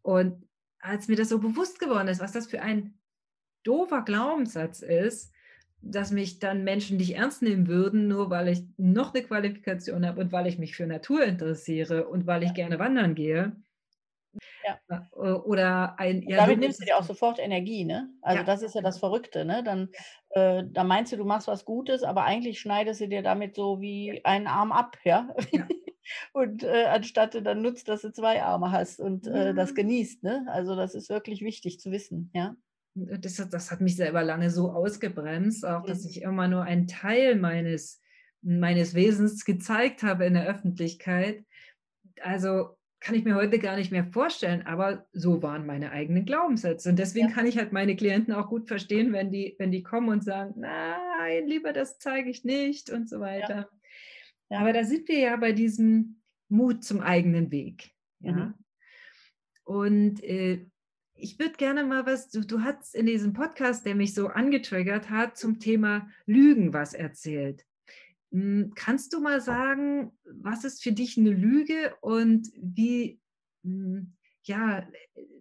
[0.00, 0.48] Und
[0.80, 2.98] als mir das so bewusst geworden ist, was das für ein
[3.62, 5.32] doofer Glaubenssatz ist,
[5.82, 10.22] dass mich dann Menschen nicht ernst nehmen würden, nur weil ich noch eine Qualifikation habe
[10.22, 13.54] und weil ich mich für Natur interessiere und weil ich gerne wandern gehe,
[14.66, 14.80] ja.
[15.14, 16.22] Äh, oder ein.
[16.22, 18.10] Ja, damit nimmst du dir auch sofort Energie, ne?
[18.22, 18.44] Also ja.
[18.44, 19.62] das ist ja das Verrückte, ne?
[19.62, 19.90] Dann,
[20.30, 23.80] äh, da meinst du, du machst was Gutes, aber eigentlich schneidest du dir damit so
[23.80, 25.28] wie einen Arm ab, ja.
[26.32, 30.24] und äh, anstatt du dann nutzt, dass du zwei Arme hast und äh, das genießt,
[30.24, 30.46] ne?
[30.48, 32.56] Also das ist wirklich wichtig zu wissen, ja.
[32.94, 36.10] das, das hat mich selber lange so ausgebremst, auch dass mhm.
[36.10, 38.00] ich immer nur einen Teil meines,
[38.42, 41.44] meines Wesens gezeigt habe in der Öffentlichkeit.
[42.22, 46.88] Also kann ich mir heute gar nicht mehr vorstellen, aber so waren meine eigenen Glaubenssätze.
[46.88, 47.34] Und deswegen ja.
[47.34, 50.54] kann ich halt meine Klienten auch gut verstehen, wenn die, wenn die kommen und sagen,
[50.56, 53.68] nein, lieber das zeige ich nicht und so weiter.
[54.48, 54.60] Ja.
[54.60, 57.90] Aber da sind wir ja bei diesem Mut zum eigenen Weg.
[58.20, 58.32] Ja.
[58.32, 58.54] Mhm.
[59.64, 60.66] Und äh,
[61.14, 65.10] ich würde gerne mal was, du, du hast in diesem Podcast, der mich so angetriggert
[65.10, 67.64] hat, zum Thema Lügen was erzählt.
[68.32, 73.20] Hm, kannst du mal sagen, was ist für dich eine Lüge und wie,
[73.62, 74.86] hm, ja,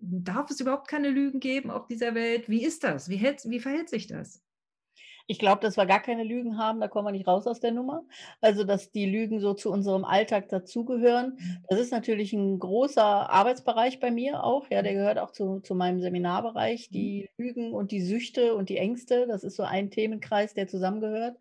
[0.01, 2.49] darf es überhaupt keine Lügen geben auf dieser Welt?
[2.49, 3.09] Wie ist das?
[3.09, 4.41] Wie, hält, wie verhält sich das?
[5.27, 7.71] Ich glaube, dass wir gar keine Lügen haben, da kommen wir nicht raus aus der
[7.71, 8.03] Nummer.
[8.41, 11.37] Also, dass die Lügen so zu unserem Alltag dazugehören.
[11.39, 11.57] Mhm.
[11.67, 14.69] Das ist natürlich ein großer Arbeitsbereich bei mir auch.
[14.69, 16.89] Ja, der gehört auch zu, zu meinem Seminarbereich.
[16.89, 17.43] Die mhm.
[17.43, 21.37] Lügen und die Süchte und die Ängste, das ist so ein Themenkreis, der zusammengehört.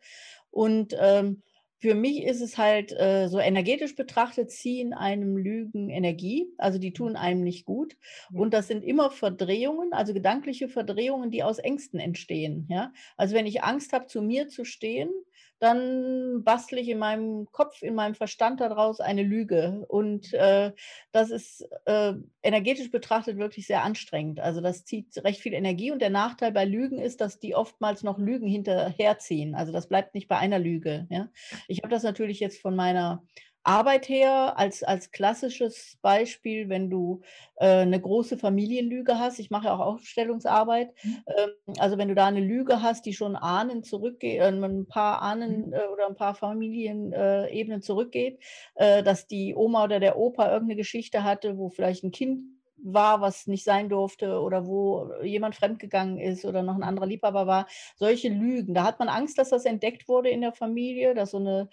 [0.55, 1.43] Und ähm,
[1.79, 6.93] für mich ist es halt äh, so energetisch betrachtet, ziehen einem Lügen Energie, also die
[6.93, 7.97] tun einem nicht gut.
[8.33, 12.67] Und das sind immer Verdrehungen, also gedankliche Verdrehungen, die aus Ängsten entstehen.
[12.71, 12.93] Ja?
[13.17, 15.11] Also wenn ich Angst habe, zu mir zu stehen,
[15.59, 19.85] dann bastle ich in meinem Kopf, in meinem Verstand daraus eine Lüge.
[19.89, 20.73] Und äh,
[21.13, 24.41] das ist äh, energetisch betrachtet wirklich sehr anstrengend.
[24.41, 25.91] Also das zieht recht viel Energie.
[25.91, 29.55] Und der Nachteil bei Lügen ist, dass die oftmals noch Lügen hinterherziehen.
[29.55, 31.07] Also das bleibt nicht bei einer Lüge.
[31.11, 31.31] Ja?
[31.69, 33.23] Ich habe das natürlich jetzt von meiner
[33.65, 37.23] Arbeit her, als, als klassisches Beispiel, wenn du
[37.57, 41.17] äh, eine große Familienlüge hast, ich mache ja auch Aufstellungsarbeit, mhm.
[41.37, 45.23] ähm, also wenn du da eine Lüge hast, die schon Ahnen zurückgeht, äh, ein paar
[45.23, 45.73] Ahnen mhm.
[45.73, 48.39] äh, oder ein paar Familienebenen zurückgeht,
[48.75, 53.21] äh, dass die Oma oder der Opa irgendeine Geschichte hatte, wo vielleicht ein Kind war,
[53.21, 57.67] was nicht sein durfte oder wo jemand fremdgegangen ist oder noch ein anderer Liebhaber war.
[57.97, 58.75] Solche Lügen.
[58.75, 61.71] Da hat man Angst, dass das entdeckt wurde in der Familie, dass so eine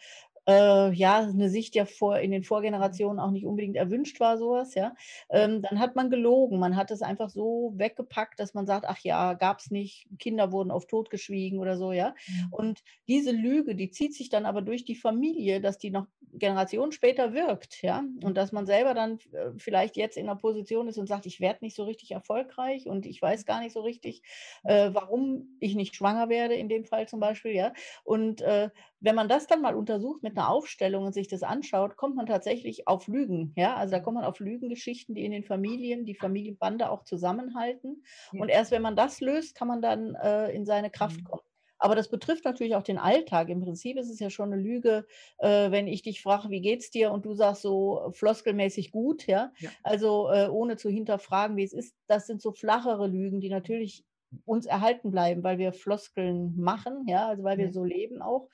[0.47, 4.75] äh, ja, eine Sicht ja vor, in den Vorgenerationen auch nicht unbedingt erwünscht war, sowas,
[4.75, 4.93] ja,
[5.29, 6.59] ähm, dann hat man gelogen.
[6.59, 10.51] Man hat es einfach so weggepackt, dass man sagt, ach ja, gab es nicht, Kinder
[10.51, 12.15] wurden auf Tod geschwiegen oder so, ja.
[12.27, 12.47] Mhm.
[12.53, 16.91] Und diese Lüge, die zieht sich dann aber durch die Familie, dass die noch Generationen
[16.91, 18.03] später wirkt, ja.
[18.23, 21.39] Und dass man selber dann äh, vielleicht jetzt in einer Position ist und sagt, ich
[21.39, 24.23] werde nicht so richtig erfolgreich und ich weiß gar nicht so richtig,
[24.63, 27.73] äh, warum ich nicht schwanger werde, in dem Fall zum Beispiel, ja.
[28.03, 28.69] Und äh,
[29.01, 32.27] wenn man das dann mal untersucht mit einer Aufstellung und sich das anschaut, kommt man
[32.27, 33.51] tatsächlich auf Lügen.
[33.57, 38.03] Ja, also da kommt man auf Lügengeschichten, die in den Familien, die Familienbande auch zusammenhalten.
[38.31, 38.41] Ja.
[38.41, 41.25] Und erst wenn man das löst, kann man dann äh, in seine Kraft mhm.
[41.25, 41.41] kommen.
[41.79, 43.49] Aber das betrifft natürlich auch den Alltag.
[43.49, 45.07] Im Prinzip ist es ja schon eine Lüge,
[45.39, 47.11] äh, wenn ich dich frage, wie geht's dir?
[47.11, 49.51] Und du sagst so floskelmäßig gut, ja.
[49.57, 49.71] ja.
[49.81, 51.95] Also äh, ohne zu hinterfragen, wie es ist.
[52.05, 54.05] Das sind so flachere Lügen, die natürlich
[54.45, 58.47] uns erhalten bleiben, weil wir Floskeln machen, ja, also weil wir so leben auch.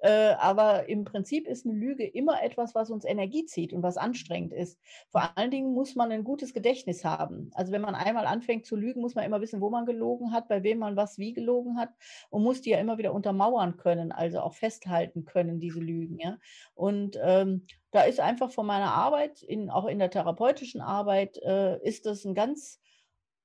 [0.00, 3.96] Äh, aber im Prinzip ist eine Lüge immer etwas, was uns Energie zieht und was
[3.96, 4.78] anstrengend ist.
[5.10, 7.50] Vor allen Dingen muss man ein gutes Gedächtnis haben.
[7.54, 10.48] Also wenn man einmal anfängt zu lügen, muss man immer wissen, wo man gelogen hat,
[10.48, 11.90] bei wem man was wie gelogen hat
[12.30, 16.18] und muss die ja immer wieder untermauern können, also auch festhalten können, diese Lügen.
[16.18, 16.38] Ja?
[16.74, 21.78] Und ähm, da ist einfach von meiner Arbeit, in, auch in der therapeutischen Arbeit, äh,
[21.86, 22.79] ist das ein ganz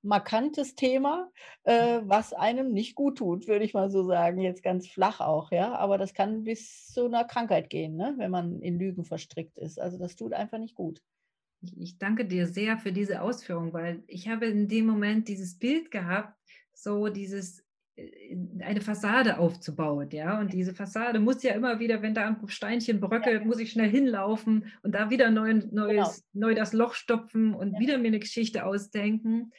[0.06, 1.32] markantes Thema,
[1.64, 4.40] äh, was einem nicht gut tut, würde ich mal so sagen.
[4.40, 5.74] Jetzt ganz flach auch, ja.
[5.76, 8.14] Aber das kann bis zu einer Krankheit gehen, ne?
[8.18, 9.80] wenn man in Lügen verstrickt ist.
[9.80, 11.02] Also das tut einfach nicht gut.
[11.78, 15.90] Ich danke dir sehr für diese Ausführung, weil ich habe in dem Moment dieses Bild
[15.90, 16.38] gehabt,
[16.74, 17.64] so dieses
[17.96, 20.40] äh, eine Fassade aufzubauen, ja.
[20.40, 23.46] Und diese Fassade muss ja immer wieder, wenn da ein Steinchen bröckelt, ja.
[23.46, 26.48] muss ich schnell hinlaufen und da wieder neu, neues, genau.
[26.48, 27.80] neu das Loch stopfen und ja.
[27.80, 29.52] wieder mir eine Geschichte ausdenken.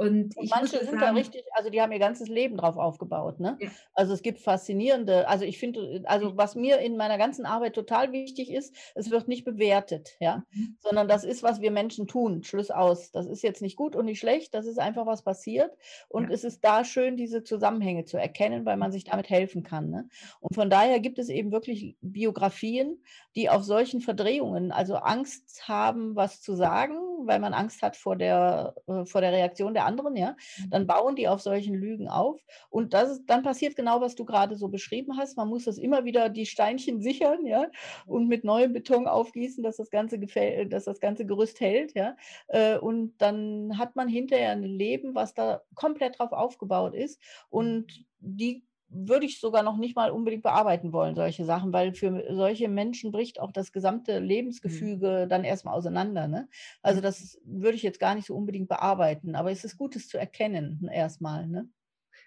[0.00, 3.38] Und, und manche sind sagen, da richtig, also die haben ihr ganzes Leben drauf aufgebaut.
[3.38, 3.58] Ne?
[3.60, 3.68] Ja.
[3.92, 8.10] Also es gibt faszinierende, also ich finde, also was mir in meiner ganzen Arbeit total
[8.10, 10.78] wichtig ist, es wird nicht bewertet, ja, mhm.
[10.78, 12.42] sondern das ist, was wir Menschen tun.
[12.44, 13.10] Schluss aus.
[13.10, 15.70] Das ist jetzt nicht gut und nicht schlecht, das ist einfach was passiert.
[16.08, 16.30] Und ja.
[16.30, 19.90] es ist da schön, diese Zusammenhänge zu erkennen, weil man sich damit helfen kann.
[19.90, 20.08] Ne?
[20.40, 23.04] Und von daher gibt es eben wirklich Biografien,
[23.36, 28.16] die auf solchen Verdrehungen, also Angst haben, was zu sagen, weil man Angst hat vor
[28.16, 30.36] der, äh, vor der Reaktion der anderen, ja,
[30.68, 30.86] dann mhm.
[30.86, 32.40] bauen die auf solchen Lügen auf.
[32.68, 35.36] Und das ist, dann passiert genau, was du gerade so beschrieben hast.
[35.36, 37.66] Man muss das immer wieder die Steinchen sichern, ja,
[38.06, 42.16] und mit neuem Beton aufgießen, dass das ganze gefällt, dass das ganze Gerüst hält, ja.
[42.48, 47.20] Äh, und dann hat man hinterher ein Leben, was da komplett drauf aufgebaut ist.
[47.48, 52.24] Und die würde ich sogar noch nicht mal unbedingt bearbeiten wollen, solche Sachen, weil für
[52.34, 55.28] solche Menschen bricht auch das gesamte Lebensgefüge mhm.
[55.28, 56.26] dann erstmal auseinander.
[56.26, 56.48] Ne?
[56.82, 60.08] Also das würde ich jetzt gar nicht so unbedingt bearbeiten, aber es ist gut, es
[60.08, 61.46] zu erkennen erstmal.
[61.46, 61.68] Ne?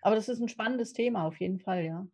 [0.02, 2.08] Aber das ist ein spannendes Thema auf jeden Fall, ja.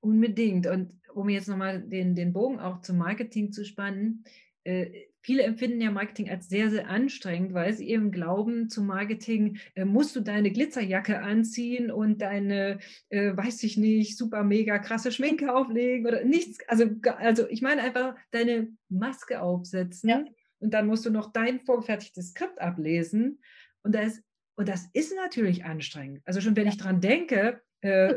[0.00, 0.66] Unbedingt.
[0.66, 4.24] Und um jetzt nochmal den, den Bogen auch zum Marketing zu spannen,
[4.64, 9.58] äh, viele empfinden ja Marketing als sehr, sehr anstrengend, weil sie eben glauben, zum Marketing
[9.74, 12.78] äh, musst du deine Glitzerjacke anziehen und deine,
[13.10, 16.58] äh, weiß ich nicht, super mega krasse Schminke auflegen oder nichts.
[16.68, 16.86] Also,
[17.18, 20.24] also ich meine einfach deine Maske aufsetzen ja.
[20.58, 23.40] und dann musst du noch dein vorgefertigtes Skript ablesen.
[23.82, 24.22] Und das,
[24.56, 26.22] und das ist natürlich anstrengend.
[26.24, 28.14] Also schon wenn ich dran denke, äh,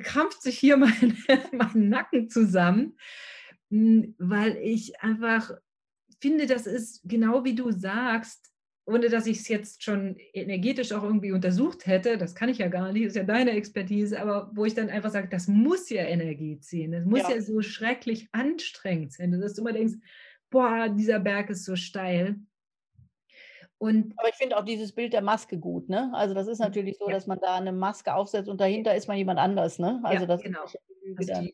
[0.00, 1.16] krampft sich hier mein,
[1.52, 2.98] mein Nacken zusammen,
[3.70, 5.50] hm, weil ich einfach
[6.24, 8.50] finde, das ist genau wie du sagst,
[8.86, 12.68] ohne dass ich es jetzt schon energetisch auch irgendwie untersucht hätte, das kann ich ja
[12.68, 15.90] gar nicht, das ist ja deine Expertise, aber wo ich dann einfach sage, das muss
[15.90, 19.96] ja Energie ziehen, das muss ja, ja so schrecklich anstrengend sein, dass du immer denkst,
[20.50, 22.36] boah, dieser Berg ist so steil.
[23.76, 26.10] Und aber ich finde auch dieses Bild der Maske gut, ne?
[26.14, 27.14] Also das ist natürlich so, ja.
[27.14, 30.00] dass man da eine Maske aufsetzt und dahinter ist man jemand anders, ne?
[30.04, 30.64] Also ja, das genau.
[30.64, 30.78] ist
[31.18, 31.52] also die,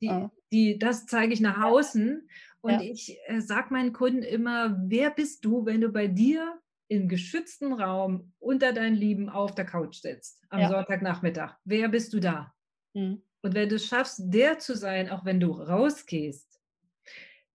[0.00, 2.28] die, die, das zeige ich nach außen
[2.62, 2.80] und ja.
[2.80, 7.72] ich äh, sage meinen Kunden immer, wer bist du, wenn du bei dir im geschützten
[7.72, 10.68] Raum unter deinen Lieben auf der Couch sitzt am ja.
[10.68, 11.56] Sonntagnachmittag?
[11.64, 12.54] Wer bist du da?
[12.94, 13.22] Mhm.
[13.42, 16.60] Und wenn du es schaffst, der zu sein, auch wenn du rausgehst,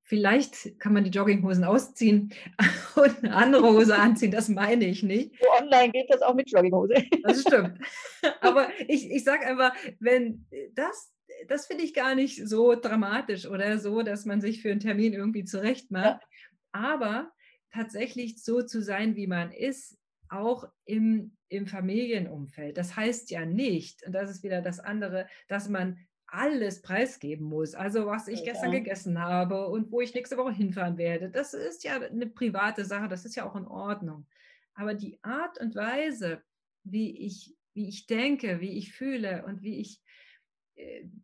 [0.02, 2.34] vielleicht kann man die Jogginghosen ausziehen
[2.96, 5.36] und eine andere Hose anziehen, das meine ich nicht.
[5.40, 6.96] So online geht das auch mit Jogginghose.
[7.24, 7.80] Das stimmt.
[8.42, 11.14] Aber ich, ich sage einfach, wenn das
[11.48, 15.14] das finde ich gar nicht so dramatisch oder so, dass man sich für einen Termin
[15.14, 16.22] irgendwie zurecht macht.
[16.22, 16.28] Ja.
[16.72, 17.32] Aber
[17.72, 19.98] tatsächlich so zu sein, wie man ist,
[20.30, 22.78] auch im, im Familienumfeld.
[22.78, 25.98] Das heißt ja nicht, und das ist wieder das andere, dass man
[26.28, 27.74] alles preisgeben muss.
[27.74, 28.52] Also was ich ja.
[28.52, 31.30] gestern gegessen habe und wo ich nächste Woche hinfahren werde.
[31.30, 34.28] Das ist ja eine private Sache, das ist ja auch in Ordnung.
[34.74, 36.44] Aber die Art und Weise,
[36.84, 40.02] wie ich, wie ich denke, wie ich fühle und wie ich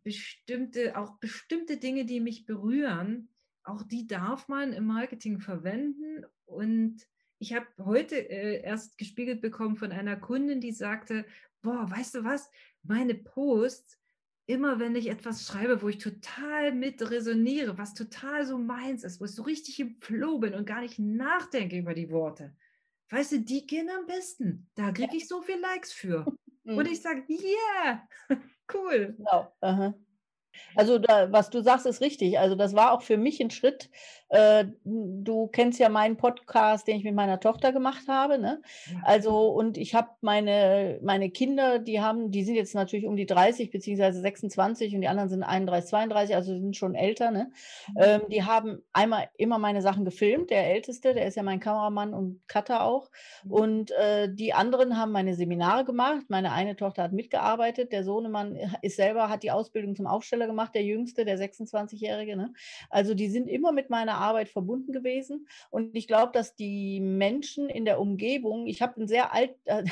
[0.02, 3.28] bestimmte, auch bestimmte Dinge, die mich berühren,
[3.64, 6.24] auch die darf man im Marketing verwenden.
[6.44, 7.06] Und
[7.38, 11.24] ich habe heute äh, erst gespiegelt bekommen von einer Kundin, die sagte,
[11.62, 12.50] boah, weißt du was,
[12.82, 13.98] meine Posts,
[14.46, 19.20] immer wenn ich etwas schreibe, wo ich total mit resoniere, was total so meins ist,
[19.20, 22.54] wo ich so richtig im Flow bin und gar nicht nachdenke über die Worte,
[23.08, 24.68] weißt du, die gehen am besten.
[24.74, 26.26] Da kriege ich so viel Likes für.
[26.66, 28.08] Und ich sage, yeah,
[28.72, 29.14] cool.
[29.16, 29.52] Genau.
[29.60, 29.94] Aha.
[30.76, 32.38] Also da, was du sagst, ist richtig.
[32.38, 33.90] Also das war auch für mich ein Schritt.
[34.34, 38.36] Äh, du kennst ja meinen Podcast, den ich mit meiner Tochter gemacht habe.
[38.36, 38.60] Ne?
[39.04, 43.26] Also und ich habe meine, meine Kinder, die haben, die sind jetzt natürlich um die
[43.26, 47.30] 30 beziehungsweise 26 und die anderen sind 31, 32, also sind schon älter.
[47.30, 47.52] Ne?
[47.90, 47.94] Mhm.
[47.96, 50.50] Ähm, die haben einmal immer meine Sachen gefilmt.
[50.50, 53.10] Der Älteste, der ist ja mein Kameramann und Cutter auch.
[53.44, 53.52] Mhm.
[53.52, 56.24] Und äh, die anderen haben meine Seminare gemacht.
[56.26, 57.92] Meine eine Tochter hat mitgearbeitet.
[57.92, 62.36] Der Sohnemann ist selber, hat die Ausbildung zum Aufsteller gemacht, der Jüngste, der 26-Jährige.
[62.36, 62.52] Ne?
[62.90, 65.46] Also die sind immer mit meiner Arbeit verbunden gewesen.
[65.70, 69.84] Und ich glaube, dass die Menschen in der Umgebung, ich habe ein sehr alt, äh,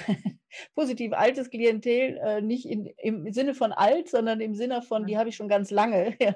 [0.75, 5.19] positiv altes Klientel, äh, nicht in, im Sinne von alt, sondern im Sinne von, die
[5.19, 6.15] habe ich schon ganz lange.
[6.23, 6.35] Ja.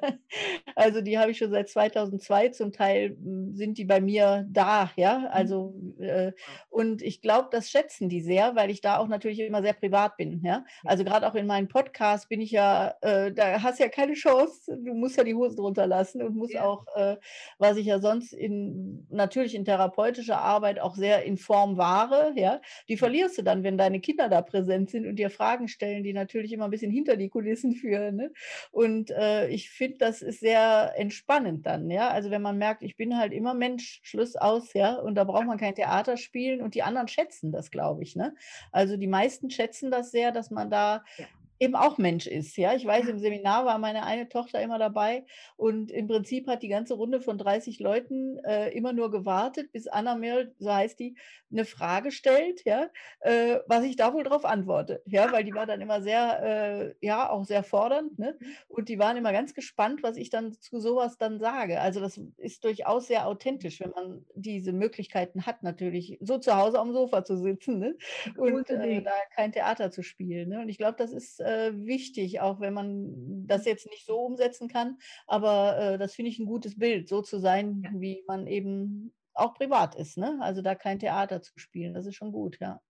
[0.74, 4.90] Also die habe ich schon seit 2002 zum Teil hm, sind die bei mir da,
[4.96, 5.18] ja.
[5.18, 5.26] Mhm.
[5.31, 6.33] Also äh,
[6.70, 10.16] und ich glaube, das schätzen die sehr, weil ich da auch natürlich immer sehr privat
[10.16, 10.64] bin, ja.
[10.85, 14.76] Also gerade auch in meinem Podcast bin ich ja, äh, da hast ja keine Chance.
[14.85, 16.64] Du musst ja die Hosen drunter lassen und musst ja.
[16.64, 17.16] auch, äh,
[17.59, 22.61] was ich ja sonst in natürlich in therapeutischer Arbeit auch sehr in Form wahre, ja.
[22.88, 26.12] Die verlierst du dann, wenn deine Kinder da präsent sind und dir Fragen stellen, die
[26.12, 28.16] natürlich immer ein bisschen hinter die Kulissen führen.
[28.16, 28.33] Ne?
[28.71, 32.09] Und äh, ich finde, das ist sehr entspannend dann, ja.
[32.09, 35.47] Also wenn man merkt, ich bin halt immer Mensch, Schluss aus, ja, und da braucht
[35.47, 38.14] man kein Theater spielen und die anderen schätzen das, glaube ich.
[38.14, 38.35] Ne?
[38.71, 41.27] Also die meisten schätzen das sehr, dass man da ja
[41.59, 42.57] eben auch Mensch ist.
[42.57, 45.25] Ja, ich weiß, im Seminar war meine eine Tochter immer dabei
[45.57, 49.87] und im Prinzip hat die ganze Runde von 30 Leuten äh, immer nur gewartet, bis
[49.87, 51.16] Anna Merl, so heißt die,
[51.51, 52.90] eine Frage stellt, ja,
[53.21, 55.03] äh, was ich da wohl drauf antworte.
[55.07, 58.37] Ja, weil die war dann immer sehr, äh, ja, auch sehr fordernd, ne?
[58.38, 58.47] Mhm.
[58.69, 61.81] Und die waren immer ganz gespannt, was ich dann zu sowas dann sage.
[61.81, 66.79] Also das ist durchaus sehr authentisch, wenn man diese Möglichkeiten hat, natürlich so zu Hause
[66.79, 67.97] am Sofa zu sitzen ne?
[68.37, 70.49] und äh, da kein Theater zu spielen.
[70.49, 70.61] Ne?
[70.61, 74.68] Und ich glaube, das ist äh, wichtig, auch wenn man das jetzt nicht so umsetzen
[74.68, 74.98] kann.
[75.26, 77.90] Aber äh, das finde ich ein gutes Bild, so zu sein, ja.
[77.94, 80.18] wie man eben auch privat ist.
[80.18, 80.38] Ne?
[80.40, 82.80] Also da kein Theater zu spielen, das ist schon gut, ja.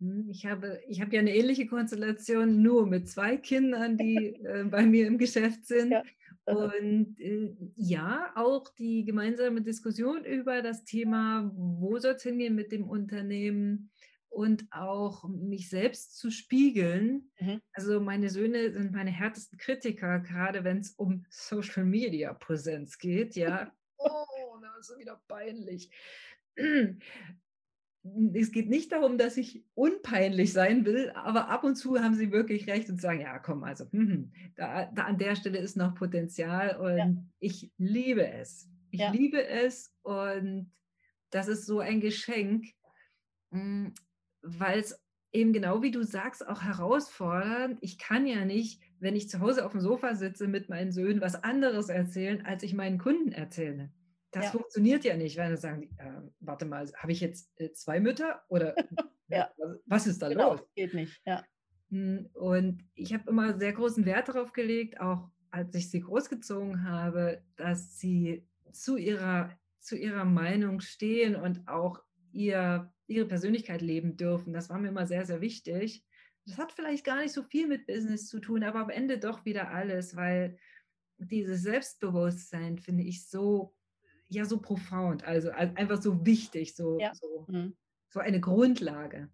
[0.00, 4.64] Hm, ich habe, ich habe ja eine ähnliche Konstellation, nur mit zwei Kindern, die äh,
[4.64, 5.92] bei mir im Geschäft sind.
[5.92, 6.02] Ja.
[6.44, 12.72] Und äh, ja, auch die gemeinsame Diskussion über das Thema, wo soll es hingehen mit
[12.72, 13.91] dem Unternehmen
[14.32, 17.30] und auch mich selbst zu spiegeln.
[17.38, 17.60] Mhm.
[17.72, 23.36] Also meine Söhne sind meine härtesten Kritiker, gerade wenn es um Social Media Präsenz geht.
[23.36, 25.90] Ja, oh, das ist wieder peinlich
[28.34, 32.32] es geht nicht darum, dass ich unpeinlich sein will, aber ab und zu haben sie
[32.32, 35.76] wirklich recht und sagen, ja, komm, also hm, hm, da, da an der Stelle ist
[35.76, 37.14] noch Potenzial und ja.
[37.38, 38.68] ich liebe es.
[38.90, 39.10] Ich ja.
[39.10, 40.72] liebe es und
[41.30, 42.66] das ist so ein Geschenk,
[43.52, 43.94] hm,
[44.42, 45.02] weil es
[45.32, 47.78] eben genau wie du sagst, auch herausfordernd.
[47.80, 51.20] Ich kann ja nicht, wenn ich zu Hause auf dem Sofa sitze mit meinen Söhnen,
[51.20, 53.90] was anderes erzählen, als ich meinen Kunden erzähle.
[54.30, 54.50] Das ja.
[54.50, 58.42] funktioniert ja nicht, wenn sie sagen, äh, warte mal, habe ich jetzt äh, zwei Mütter
[58.48, 58.74] oder
[59.28, 59.50] ja.
[59.56, 60.62] was, was, ist da genau, los?
[60.74, 61.44] Geht nicht, ja.
[61.90, 66.88] Hm, und ich habe immer sehr großen Wert darauf gelegt, auch als ich sie großgezogen
[66.88, 69.50] habe, dass sie zu ihrer,
[69.80, 72.02] zu ihrer Meinung stehen und auch
[72.32, 74.52] ihr, ihre Persönlichkeit leben dürfen.
[74.52, 76.04] Das war mir immer sehr, sehr wichtig.
[76.46, 79.44] Das hat vielleicht gar nicht so viel mit Business zu tun, aber am Ende doch
[79.44, 80.58] wieder alles, weil
[81.18, 83.74] dieses Selbstbewusstsein finde ich so
[84.34, 87.12] ja so profound, also einfach so wichtig, so, ja.
[87.14, 87.76] so, mhm.
[88.10, 89.28] so eine Grundlage.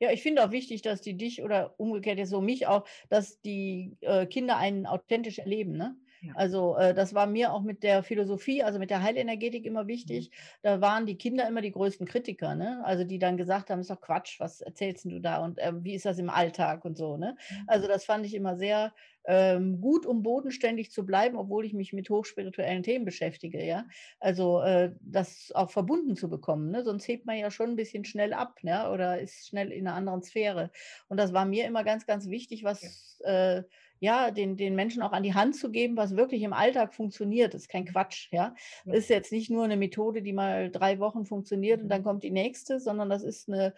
[0.00, 3.40] Ja, ich finde auch wichtig, dass die dich oder umgekehrt jetzt so mich auch, dass
[3.40, 5.72] die äh, Kinder einen authentisch erleben.
[5.72, 5.96] Ne?
[6.20, 6.34] Ja.
[6.34, 10.30] Also äh, das war mir auch mit der Philosophie, also mit der Heilenergetik immer wichtig.
[10.30, 10.34] Mhm.
[10.62, 12.80] Da waren die Kinder immer die größten Kritiker, ne?
[12.84, 15.94] Also die dann gesagt haben, ist doch Quatsch, was erzählst du da und äh, wie
[15.94, 17.36] ist das im Alltag und so, ne?
[17.50, 17.64] Mhm.
[17.66, 18.92] Also das fand ich immer sehr
[19.26, 23.86] ähm, gut, um bodenständig zu bleiben, obwohl ich mich mit hochspirituellen Themen beschäftige, ja.
[24.20, 26.84] Also äh, das auch verbunden zu bekommen, ne?
[26.84, 28.90] Sonst hebt man ja schon ein bisschen schnell ab, ne?
[28.90, 30.70] Oder ist schnell in einer anderen Sphäre.
[31.08, 33.58] Und das war mir immer ganz, ganz wichtig, was ja.
[33.58, 33.62] äh,
[34.00, 37.54] ja, den, den Menschen auch an die Hand zu geben, was wirklich im Alltag funktioniert.
[37.54, 38.54] Das ist kein Quatsch, ja.
[38.84, 38.92] ja.
[38.92, 42.06] Ist jetzt nicht nur eine Methode, die mal drei Wochen funktioniert und dann mhm.
[42.06, 43.74] kommt die nächste, sondern das ist eine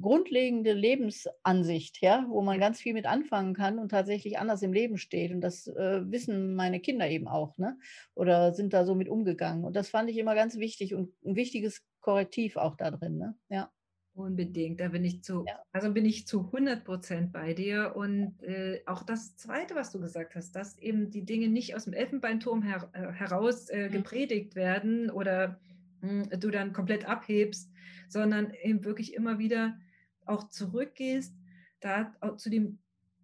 [0.00, 4.96] grundlegende Lebensansicht, ja, wo man ganz viel mit anfangen kann und tatsächlich anders im Leben
[4.96, 5.32] steht.
[5.32, 7.78] Und das äh, wissen meine Kinder eben auch, ne?
[8.14, 9.64] Oder sind da so mit umgegangen.
[9.64, 13.34] Und das fand ich immer ganz wichtig und ein wichtiges Korrektiv auch da drin, ne?
[13.50, 13.70] Ja.
[14.14, 15.58] Unbedingt, da bin ich zu, ja.
[15.72, 17.96] also bin ich zu 100 Prozent bei dir.
[17.96, 21.84] Und äh, auch das Zweite, was du gesagt hast, dass eben die Dinge nicht aus
[21.84, 23.92] dem Elfenbeinturm her, äh, heraus äh, mhm.
[23.92, 25.58] gepredigt werden oder
[26.02, 27.72] mh, hm, du dann komplett abhebst,
[28.08, 29.78] sondern eben wirklich immer wieder
[30.26, 31.34] auch zurückgehst,
[31.80, 32.78] da zu dem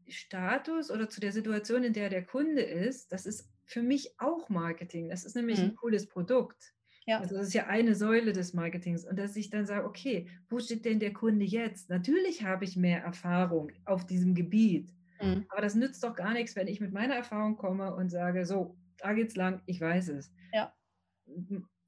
[0.09, 3.13] Status oder zu der Situation, in der der Kunde ist.
[3.13, 5.11] Das ist für mich auch Marketing.
[5.11, 5.65] Das ist nämlich mhm.
[5.67, 6.75] ein cooles Produkt.
[7.09, 7.21] Ja.
[7.21, 9.07] Also das ist ja eine Säule des Marketings.
[9.07, 11.89] Und dass ich dann sage, okay, wo steht denn der Kunde jetzt?
[11.89, 14.95] Natürlich habe ich mehr Erfahrung auf diesem Gebiet.
[15.23, 15.47] Mhm.
[15.49, 18.77] Aber das nützt doch gar nichts, wenn ich mit meiner Erfahrung komme und sage, so,
[18.99, 20.35] da geht's lang, ich weiß es.
[20.53, 20.75] Ja.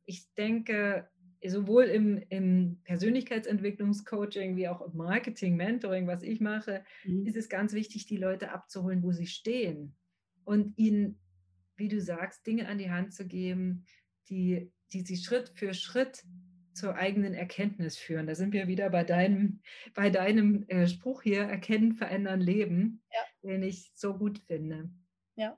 [0.06, 1.06] Ich denke,
[1.46, 7.26] sowohl im, im Persönlichkeitsentwicklungscoaching wie auch im Marketing, Mentoring, was ich mache, mhm.
[7.26, 9.94] ist es ganz wichtig, die Leute abzuholen, wo sie stehen
[10.44, 11.20] und ihnen,
[11.76, 13.84] wie du sagst, Dinge an die Hand zu geben,
[14.30, 16.24] die die sie Schritt für Schritt
[16.72, 18.26] zur eigenen Erkenntnis führen.
[18.26, 19.60] Da sind wir wieder bei deinem,
[19.94, 23.50] bei deinem äh, Spruch hier, erkennen, verändern, leben, ja.
[23.50, 24.90] den ich so gut finde.
[25.36, 25.56] Ja.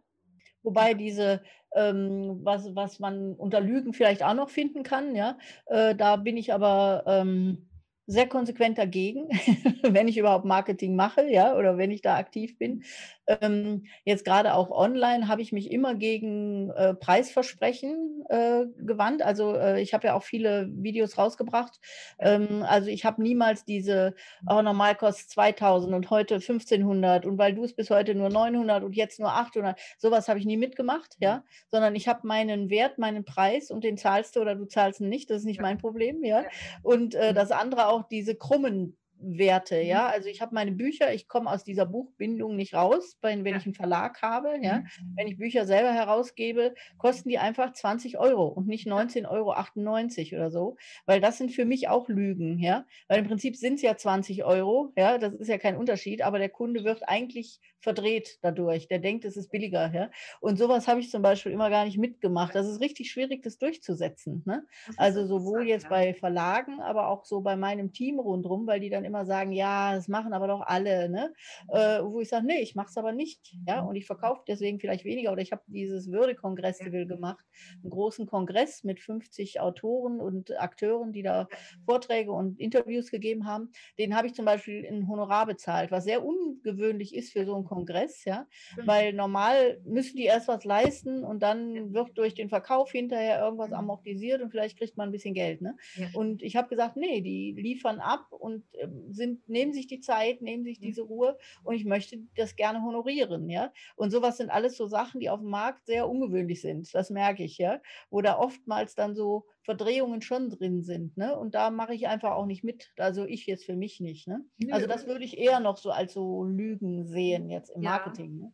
[0.63, 1.43] Wobei diese,
[1.75, 6.37] ähm, was, was man unter Lügen vielleicht auch noch finden kann, ja, äh, da bin
[6.37, 7.69] ich aber ähm,
[8.07, 9.29] sehr konsequent dagegen,
[9.83, 12.83] wenn ich überhaupt Marketing mache, ja, oder wenn ich da aktiv bin.
[13.27, 19.23] Ähm, jetzt gerade auch online habe ich mich immer gegen äh, Preisversprechen äh, gewandt.
[19.23, 21.79] Also äh, ich habe ja auch viele Videos rausgebracht.
[22.19, 24.15] Ähm, also ich habe niemals diese,
[24.49, 28.83] oh, normal kostet 2000 und heute 1500 und weil du es bis heute nur 900
[28.83, 32.99] und jetzt nur 800, sowas habe ich nie mitgemacht, ja, sondern ich habe meinen Wert,
[32.99, 35.79] meinen Preis und den zahlst du oder du zahlst ihn nicht, das ist nicht mein
[35.79, 36.47] Problem, ja.
[36.83, 39.87] Und äh, das andere auch diese krummen Werte, mhm.
[39.87, 40.07] ja.
[40.09, 43.59] Also ich habe meine Bücher, ich komme aus dieser Buchbindung nicht raus, wenn, wenn ja.
[43.59, 44.79] ich einen Verlag habe, ja.
[44.79, 44.87] Mhm.
[45.17, 50.51] Wenn ich Bücher selber herausgebe, kosten die einfach 20 Euro und nicht 19,98 Euro oder
[50.51, 52.85] so, weil das sind für mich auch Lügen, ja.
[53.09, 56.39] Weil im Prinzip sind es ja 20 Euro, ja, das ist ja kein Unterschied, aber
[56.39, 58.89] der Kunde wird eigentlich verdreht dadurch.
[58.89, 60.11] Der denkt, es ist billiger, ja.
[60.41, 62.55] Und sowas habe ich zum Beispiel immer gar nicht mitgemacht.
[62.55, 64.43] Das ist richtig schwierig, das durchzusetzen.
[64.47, 64.65] Ne?
[64.97, 69.05] Also sowohl jetzt bei Verlagen, aber auch so bei meinem Team rundherum, weil die dann
[69.05, 71.35] immer immer sagen, ja, das machen aber doch alle, ne?
[71.69, 74.81] Äh, wo ich sage, nee, ich mache es aber nicht, ja, und ich verkaufe deswegen
[74.81, 75.33] vielleicht weniger.
[75.33, 77.45] Oder ich habe dieses Würde-Kongress-Festival gemacht,
[77.83, 81.47] einen großen Kongress mit 50 Autoren und Akteuren, die da
[81.85, 83.71] Vorträge und Interviews gegeben haben.
[83.99, 87.65] Den habe ich zum Beispiel in Honorar bezahlt, was sehr ungewöhnlich ist für so einen
[87.65, 88.47] Kongress, ja,
[88.85, 93.73] weil normal müssen die erst was leisten und dann wird durch den Verkauf hinterher irgendwas
[93.73, 95.77] amortisiert und vielleicht kriegt man ein bisschen Geld, ne?
[96.15, 100.43] Und ich habe gesagt, nee, die liefern ab und ähm, sind, nehmen sich die Zeit,
[100.43, 103.73] nehmen sich diese Ruhe und ich möchte das gerne honorieren, ja.
[103.97, 106.93] Und sowas sind alles so Sachen, die auf dem Markt sehr ungewöhnlich sind.
[106.95, 107.81] Das merke ich, ja,
[108.11, 111.37] wo da oftmals dann so Verdrehungen schon drin sind, ne?
[111.39, 112.93] Und da mache ich einfach auch nicht mit.
[112.97, 114.45] Also ich jetzt für mich nicht, ne?
[114.71, 118.39] Also das würde ich eher noch so als so Lügen sehen jetzt im Marketing.
[118.39, 118.47] Ja.
[118.47, 118.53] Ne?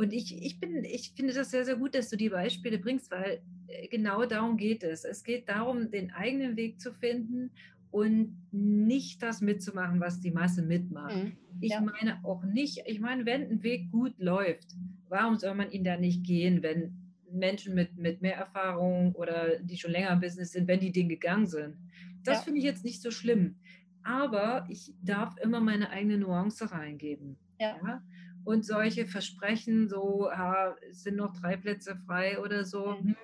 [0.00, 3.10] Und ich, ich, bin, ich finde das sehr, sehr gut, dass du die Beispiele bringst,
[3.10, 5.04] weil äh, genau darum geht es.
[5.04, 7.50] Es geht darum, den eigenen Weg zu finden
[7.90, 11.16] und nicht das mitzumachen, was die Masse mitmacht.
[11.16, 11.32] Mhm.
[11.60, 11.80] Ich ja.
[11.80, 14.76] meine auch nicht, ich meine, wenn ein Weg gut läuft,
[15.08, 16.96] warum soll man ihn da nicht gehen, wenn
[17.32, 21.08] Menschen mit, mit mehr Erfahrung oder die schon länger im Business sind, wenn die den
[21.08, 21.76] gegangen sind?
[22.24, 22.42] Das ja.
[22.42, 23.56] finde ich jetzt nicht so schlimm.
[24.02, 27.36] Aber ich darf immer meine eigene Nuance reingeben.
[27.58, 27.76] Ja.
[27.84, 28.02] ja?
[28.44, 33.16] Und solche Versprechen, so ah, es sind noch drei Plätze frei oder so, mhm.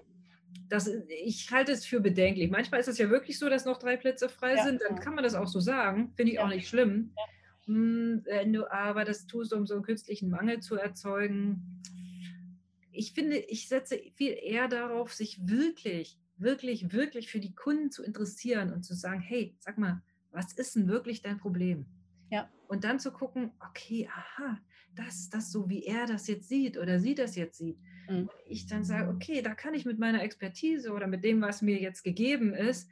[0.68, 0.90] Das,
[1.24, 2.50] ich halte es für bedenklich.
[2.50, 4.64] Manchmal ist es ja wirklich so, dass noch drei Plätze frei ja.
[4.64, 6.12] sind, dann kann man das auch so sagen.
[6.16, 6.44] Finde ich ja.
[6.44, 7.12] auch nicht schlimm.
[7.16, 7.22] Ja.
[7.66, 11.82] Hm, wenn du aber das tust, um so einen künstlichen Mangel zu erzeugen.
[12.92, 18.02] Ich finde, ich setze viel eher darauf, sich wirklich, wirklich, wirklich für die Kunden zu
[18.02, 21.86] interessieren und zu sagen, hey, sag mal, was ist denn wirklich dein Problem?
[22.30, 22.48] Ja.
[22.68, 24.58] Und dann zu gucken, okay, aha,
[24.94, 27.78] das, das so, wie er das jetzt sieht oder sie das jetzt sieht.
[28.09, 28.30] Mhm.
[28.46, 31.80] Ich dann sage, okay, da kann ich mit meiner Expertise oder mit dem, was mir
[31.80, 32.88] jetzt gegeben ist,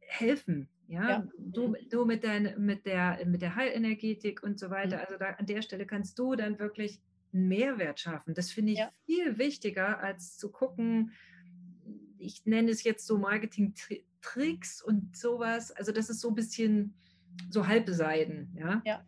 [0.00, 0.68] helfen.
[0.88, 1.28] Ja, ja.
[1.38, 4.96] Du, du mit, dein, mit, der, mit der Heilenergetik und so weiter.
[4.96, 5.02] Mhm.
[5.02, 7.00] Also da, an der Stelle kannst du dann wirklich
[7.32, 8.34] einen Mehrwert schaffen.
[8.34, 8.90] Das finde ich ja.
[9.06, 11.12] viel wichtiger, als zu gucken,
[12.18, 15.72] ich nenne es jetzt so Marketing-Tricks und sowas.
[15.72, 16.94] Also das ist so ein bisschen
[17.50, 18.54] so halbseiden.
[18.56, 19.04] Ja, ja.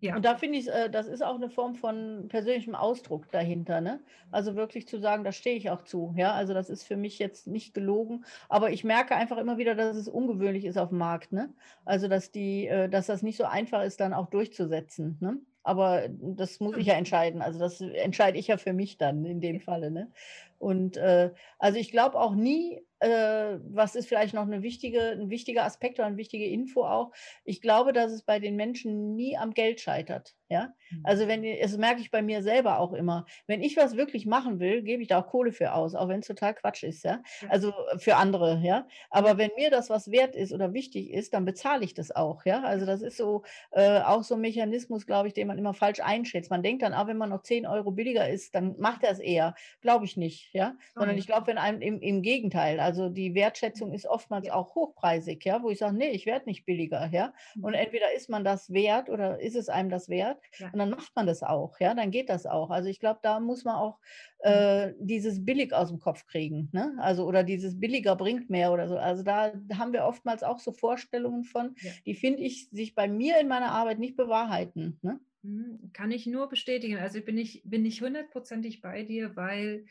[0.00, 0.14] Ja.
[0.14, 3.80] Und da finde ich, äh, das ist auch eine Form von persönlichem Ausdruck dahinter.
[3.80, 4.00] Ne?
[4.30, 6.14] Also wirklich zu sagen, da stehe ich auch zu.
[6.16, 9.74] Ja, also das ist für mich jetzt nicht gelogen, aber ich merke einfach immer wieder,
[9.74, 11.32] dass es ungewöhnlich ist auf dem Markt.
[11.32, 11.52] Ne?
[11.84, 15.16] Also dass die, äh, dass das nicht so einfach ist, dann auch durchzusetzen.
[15.20, 15.38] Ne?
[15.64, 17.42] Aber das muss ich ja entscheiden.
[17.42, 19.90] Also das entscheide ich ja für mich dann in dem Falle.
[19.90, 20.10] Ne?
[20.58, 25.30] Und äh, also ich glaube auch nie, äh, was ist vielleicht noch eine wichtige, ein
[25.30, 27.12] wichtiger Aspekt oder eine wichtige Info auch.
[27.44, 30.34] Ich glaube, dass es bei den Menschen nie am Geld scheitert.
[30.50, 31.02] Ja, mhm.
[31.04, 33.26] also wenn, das merke ich bei mir selber auch immer.
[33.46, 36.20] Wenn ich was wirklich machen will, gebe ich da auch Kohle für aus, auch wenn
[36.20, 37.22] es total Quatsch ist, ja.
[37.50, 38.88] Also für andere, ja.
[39.10, 42.46] Aber wenn mir das was wert ist oder wichtig ist, dann bezahle ich das auch,
[42.46, 42.62] ja.
[42.62, 43.42] Also das ist so
[43.72, 46.50] äh, auch so ein Mechanismus, glaube ich, den man immer falsch einschätzt.
[46.50, 49.18] Man denkt dann, auch wenn man noch 10 Euro billiger ist, dann macht er es
[49.18, 49.54] eher.
[49.82, 50.76] Glaube ich nicht, ja.
[50.94, 55.44] Sondern ich glaube, wenn einem im, im Gegenteil, also die Wertschätzung ist oftmals auch hochpreisig,
[55.44, 57.32] ja, wo ich sage, nee, ich werde nicht billiger, ja.
[57.56, 57.78] Und mhm.
[57.78, 60.70] entweder ist man das wert oder ist es einem das wert ja.
[60.72, 62.70] Und dann macht man das auch, ja, dann geht das auch.
[62.70, 63.98] Also ich glaube, da muss man auch
[64.44, 64.50] mhm.
[64.50, 66.96] äh, dieses billig aus dem Kopf kriegen, ne?
[66.98, 68.96] Also oder dieses billiger bringt mehr oder so.
[68.96, 71.90] Also da haben wir oftmals auch so Vorstellungen von, ja.
[72.06, 74.98] die finde ich sich bei mir in meiner Arbeit nicht bewahrheiten.
[75.02, 75.20] Ne?
[75.42, 76.98] Mhm, kann ich nur bestätigen.
[76.98, 79.86] Also bin ich, bin ich hundertprozentig bei dir, weil hm,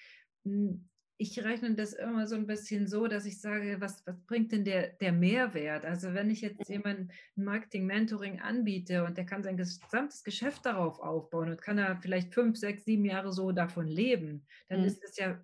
[1.19, 4.63] ich rechne das immer so ein bisschen so, dass ich sage, was, was bringt denn
[4.63, 5.83] der, der Mehrwert?
[5.83, 10.99] Also wenn ich jetzt jemandem ein Marketing-Mentoring anbiete und der kann sein gesamtes Geschäft darauf
[10.99, 14.85] aufbauen und kann er vielleicht fünf, sechs, sieben Jahre so davon leben, dann mhm.
[14.85, 15.43] ist es ja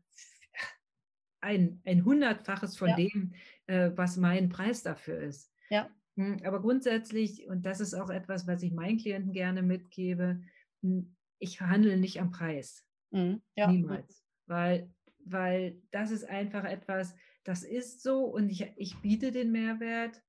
[1.42, 2.96] ein, ein Hundertfaches von ja.
[2.96, 3.34] dem,
[3.66, 5.52] äh, was mein Preis dafür ist.
[5.70, 5.90] Ja.
[6.18, 10.42] Hm, aber grundsätzlich, und das ist auch etwas, was ich meinen Klienten gerne mitgebe,
[10.84, 12.86] hm, ich handle nicht am Preis.
[13.10, 13.42] Mhm.
[13.56, 13.72] Ja.
[13.72, 14.24] Niemals.
[14.46, 14.92] Weil
[15.26, 20.22] weil das ist einfach etwas, das ist so und ich, ich biete den Mehrwert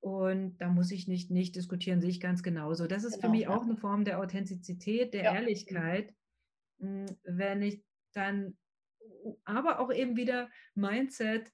[0.00, 2.86] und da muss ich nicht, nicht diskutieren, sehe ich ganz genauso.
[2.86, 3.50] Das ist genau, für mich ja.
[3.50, 5.34] auch eine Form der Authentizität, der ja.
[5.34, 6.14] Ehrlichkeit,
[6.78, 8.56] hm, wenn ich dann,
[9.44, 11.50] aber auch eben wieder Mindset,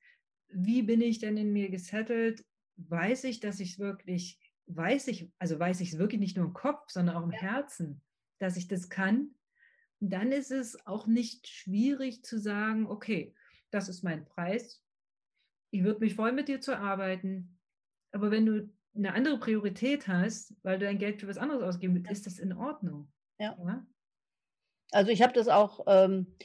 [0.49, 2.45] wie bin ich denn in mir gesettelt?
[2.77, 6.47] Weiß ich, dass ich es wirklich, weiß ich, also weiß ich es wirklich nicht nur
[6.47, 8.01] im Kopf, sondern auch im Herzen,
[8.39, 9.36] dass ich das kann
[10.01, 13.35] dann ist es auch nicht schwierig zu sagen, okay,
[13.71, 14.83] das ist mein Preis.
[15.71, 17.59] Ich würde mich freuen, mit dir zu arbeiten.
[18.13, 21.95] Aber wenn du eine andere Priorität hast, weil du dein Geld für was anderes ausgeben
[21.95, 23.13] willst, ist das in Ordnung.
[23.39, 23.57] Ja.
[23.59, 23.87] ja?
[24.93, 26.37] Also ich habe das auch ähm,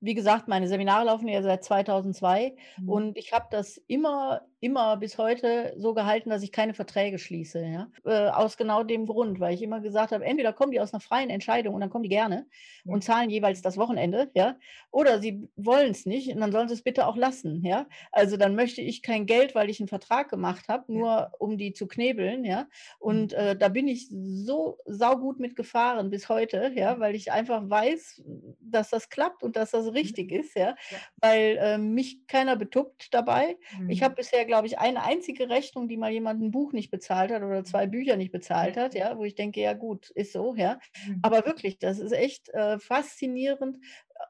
[0.00, 2.88] wie gesagt, meine Seminare laufen ja seit 2002 Mhm.
[2.88, 7.64] und ich habe das immer immer bis heute so gehalten, dass ich keine Verträge schließe,
[7.64, 7.90] ja.
[8.04, 11.00] Äh, aus genau dem Grund, weil ich immer gesagt habe, entweder kommen die aus 'ner
[11.00, 12.46] freien Entscheidung und dann kommen die gerne
[12.84, 12.94] Ja.
[12.94, 14.56] und zahlen jeweils das Wochenende, ja,
[14.90, 17.86] oder sie wollen's nicht und dann sollen sie's bitte auch lassen, ja.
[18.12, 21.10] Also, dann möchte ich kein Geld, weil ich 'n Vertrag gemacht habe, Ja.
[21.10, 22.68] nur um die zu knebeln, ja.
[23.04, 23.30] Mhm.
[23.30, 27.00] Und, äh, da bin ich so saugut mit gefahren bis heute, ja, Mhm.
[27.00, 28.22] weil ich einfach weiß,
[28.60, 30.10] dass das klappt und dass das Mhm.
[30.10, 31.00] richtig ist, ja, Ja.
[31.20, 33.56] weil, ähm, mich keiner betuppt dabei.
[33.86, 34.04] Ich Mhm.
[34.04, 37.42] habe bisher, glaube ich, eine einzige Rechnung, die mal jemand 'n Buch nicht bezahlt hat
[37.42, 40.78] oder 2 Bücher nicht bezahlt hat, ja, wo ich denke: „Ja gut, ist so“, ja.
[41.06, 41.22] Mhm.
[41.22, 43.78] Aber wirklich, das ist echt, äh, faszinierend,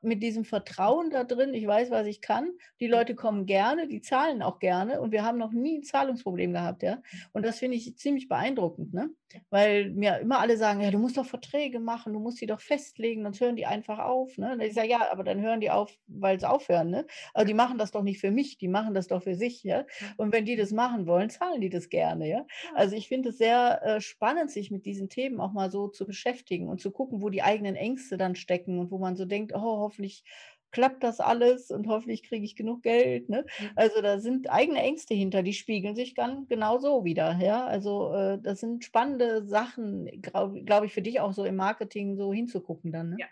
[0.02, 1.54] mit diesem Vertrauen da drin.
[1.54, 2.52] Ich weiß, was ich kann.
[2.80, 2.86] Die.
[2.90, 6.82] Leute kommen gerne, die zahlen auch gerne und wir haben noch nie 'n Zahlungsproblem gehabt,
[6.82, 7.02] ja.
[7.32, 9.10] Und das finde ich ziemlich beeindruckend, ne?
[9.50, 12.60] Weil mir immer alle sagen: „Ja, du musst doch Verträge machen, du musst die doch
[12.60, 14.52] festlegen, sonst hören die einfach auf“, ne?
[14.54, 17.06] Und ich sage: „Ja, aber dann hören die auf, weil sie aufhören, ne?
[17.34, 19.84] Aber die machen das doch nicht für mich, die machen das doch für sich, ja?
[20.16, 22.46] Und wenn die das machen wollen, zahlen die das gerne, ja?“ Ja.
[22.74, 26.06] Also, ich finde es sehr, äh, spannend, sich mit diesen Themen auch mal so zu
[26.06, 29.52] beschäftigen und zu gucken, wo die eigenen Ängste dann stecken und wo man so denkt:
[29.54, 30.24] „Oh, hoffentlich
[30.72, 33.46] klappt das alles und hoffentlich kriege ich genug Geld“, ne?
[33.76, 37.66] Also, da sind eigene Ängste hinter, die spiegeln sich dann genauso wider, ja?
[37.66, 42.32] Also, äh, das sind spannende Sachen, glaube ich, für dich auch so im Marketing so
[42.32, 43.18] hinzugucken dann, ne?
[43.18, 43.26] Ja.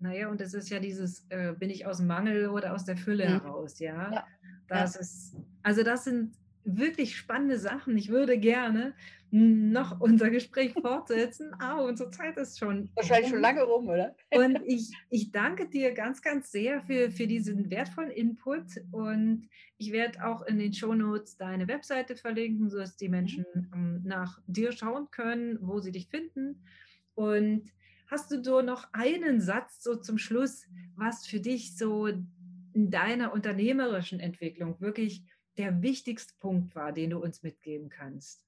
[0.00, 2.96] Na ja, und das ist ja dieses, äh, bin ich aus'm Mangel oder aus der
[2.96, 3.40] Fülle Mhm.
[3.42, 4.16] heraus, ja?
[4.16, 4.28] Ja.
[4.68, 4.96] Das Ja.
[4.96, 7.96] ist also, das sind wirklich spannende Sachen.
[7.96, 8.94] Ich würde gerne
[9.30, 14.14] noch unser Gespräch fortsetzen, aber unsere Zeit ist schon Wahrscheinlich schon lange rum, oder?
[14.30, 19.48] Und ich ich danke dir ganz, ganz sehr für für diesen wertvollen Input und
[19.78, 23.44] ich werde auch in den Shownotes deine Webseite verlinken, sodass die Mhm.
[23.48, 26.62] Menschen, ähm, nach dir schauen können, wo sie dich finden.
[27.14, 27.72] Und
[28.06, 30.64] hast du so noch einen Satz so zum Schluss,
[30.94, 35.24] was für dich so in deiner unternehmerischen Entwicklung wirklich
[35.56, 38.47] der wichtigste Punkt war, den du uns mitgeben kannst?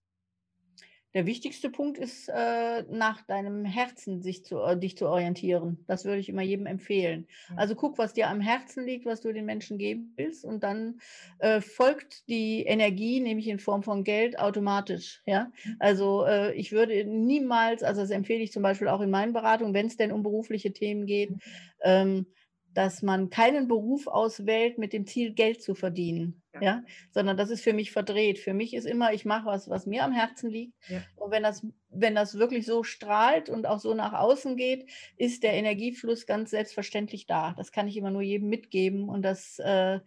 [1.12, 5.84] Der wichtigste Punkt ist, äh, nach deinem Herzen sich zu äh, dich zu orientieren.
[5.88, 7.26] Das würde ich immer jedem empfehlen.
[7.48, 7.56] Mhm.
[7.56, 11.00] Also, guck, was dir am Herzen liegt, was du den Menschen geben willst und dann,
[11.40, 15.50] äh, folgt die Energie, nämlich in Form von Geld, automatisch, ja?
[15.64, 15.80] Mhm.
[15.80, 19.74] Also, äh, ich würde niemals also, das empfehle ich zum Beispiel auch in meinen Beratungen,
[19.74, 21.70] wenn's denn um berufliche Themen geht, Mhm.
[21.82, 22.26] ähm,
[22.72, 26.62] dass man keinen Beruf auswählt mit dem Ziel, Geld zu verdienen, Ja.
[26.62, 26.84] ja?
[27.10, 28.38] Sondern das ist für mich verdreht.
[28.38, 30.74] Für mich ist immer, ich mache was, was mir am Herzen liegt.
[30.88, 31.02] Ja.
[31.16, 35.42] Und wenn das wenn das wirklich so strahlt und auch so nach außen geht, ist
[35.42, 37.52] der Energiefluss ganz selbstverständlich da.
[37.56, 39.98] Das kann ich immer nur jedem mitgeben und das, äh,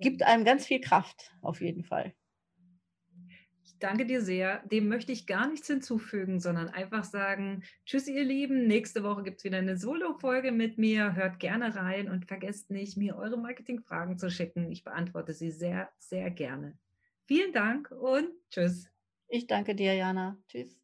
[0.00, 2.14] gibt einem ganz viel Kraft, auf jeden Fall.
[3.82, 4.62] Danke dir sehr.
[4.66, 8.66] Dem möchte ich gar nichts hinzufügen, sondern einfach sagen: „Tschüss, ihr Lieben.
[8.66, 11.14] Nächste Woche gibt's wieder 'ne Solofolge mit mir.
[11.16, 14.70] Hört gerne rein und vergesst nicht, mir eure Marketingfragen zu schicken.
[14.70, 16.78] Ich beantworte sie sehr, sehr gerne.“
[17.26, 18.90] Vielen Dank und tschüss.
[19.28, 20.42] Ich danke dir, Jana.
[20.48, 20.80] Tschüss.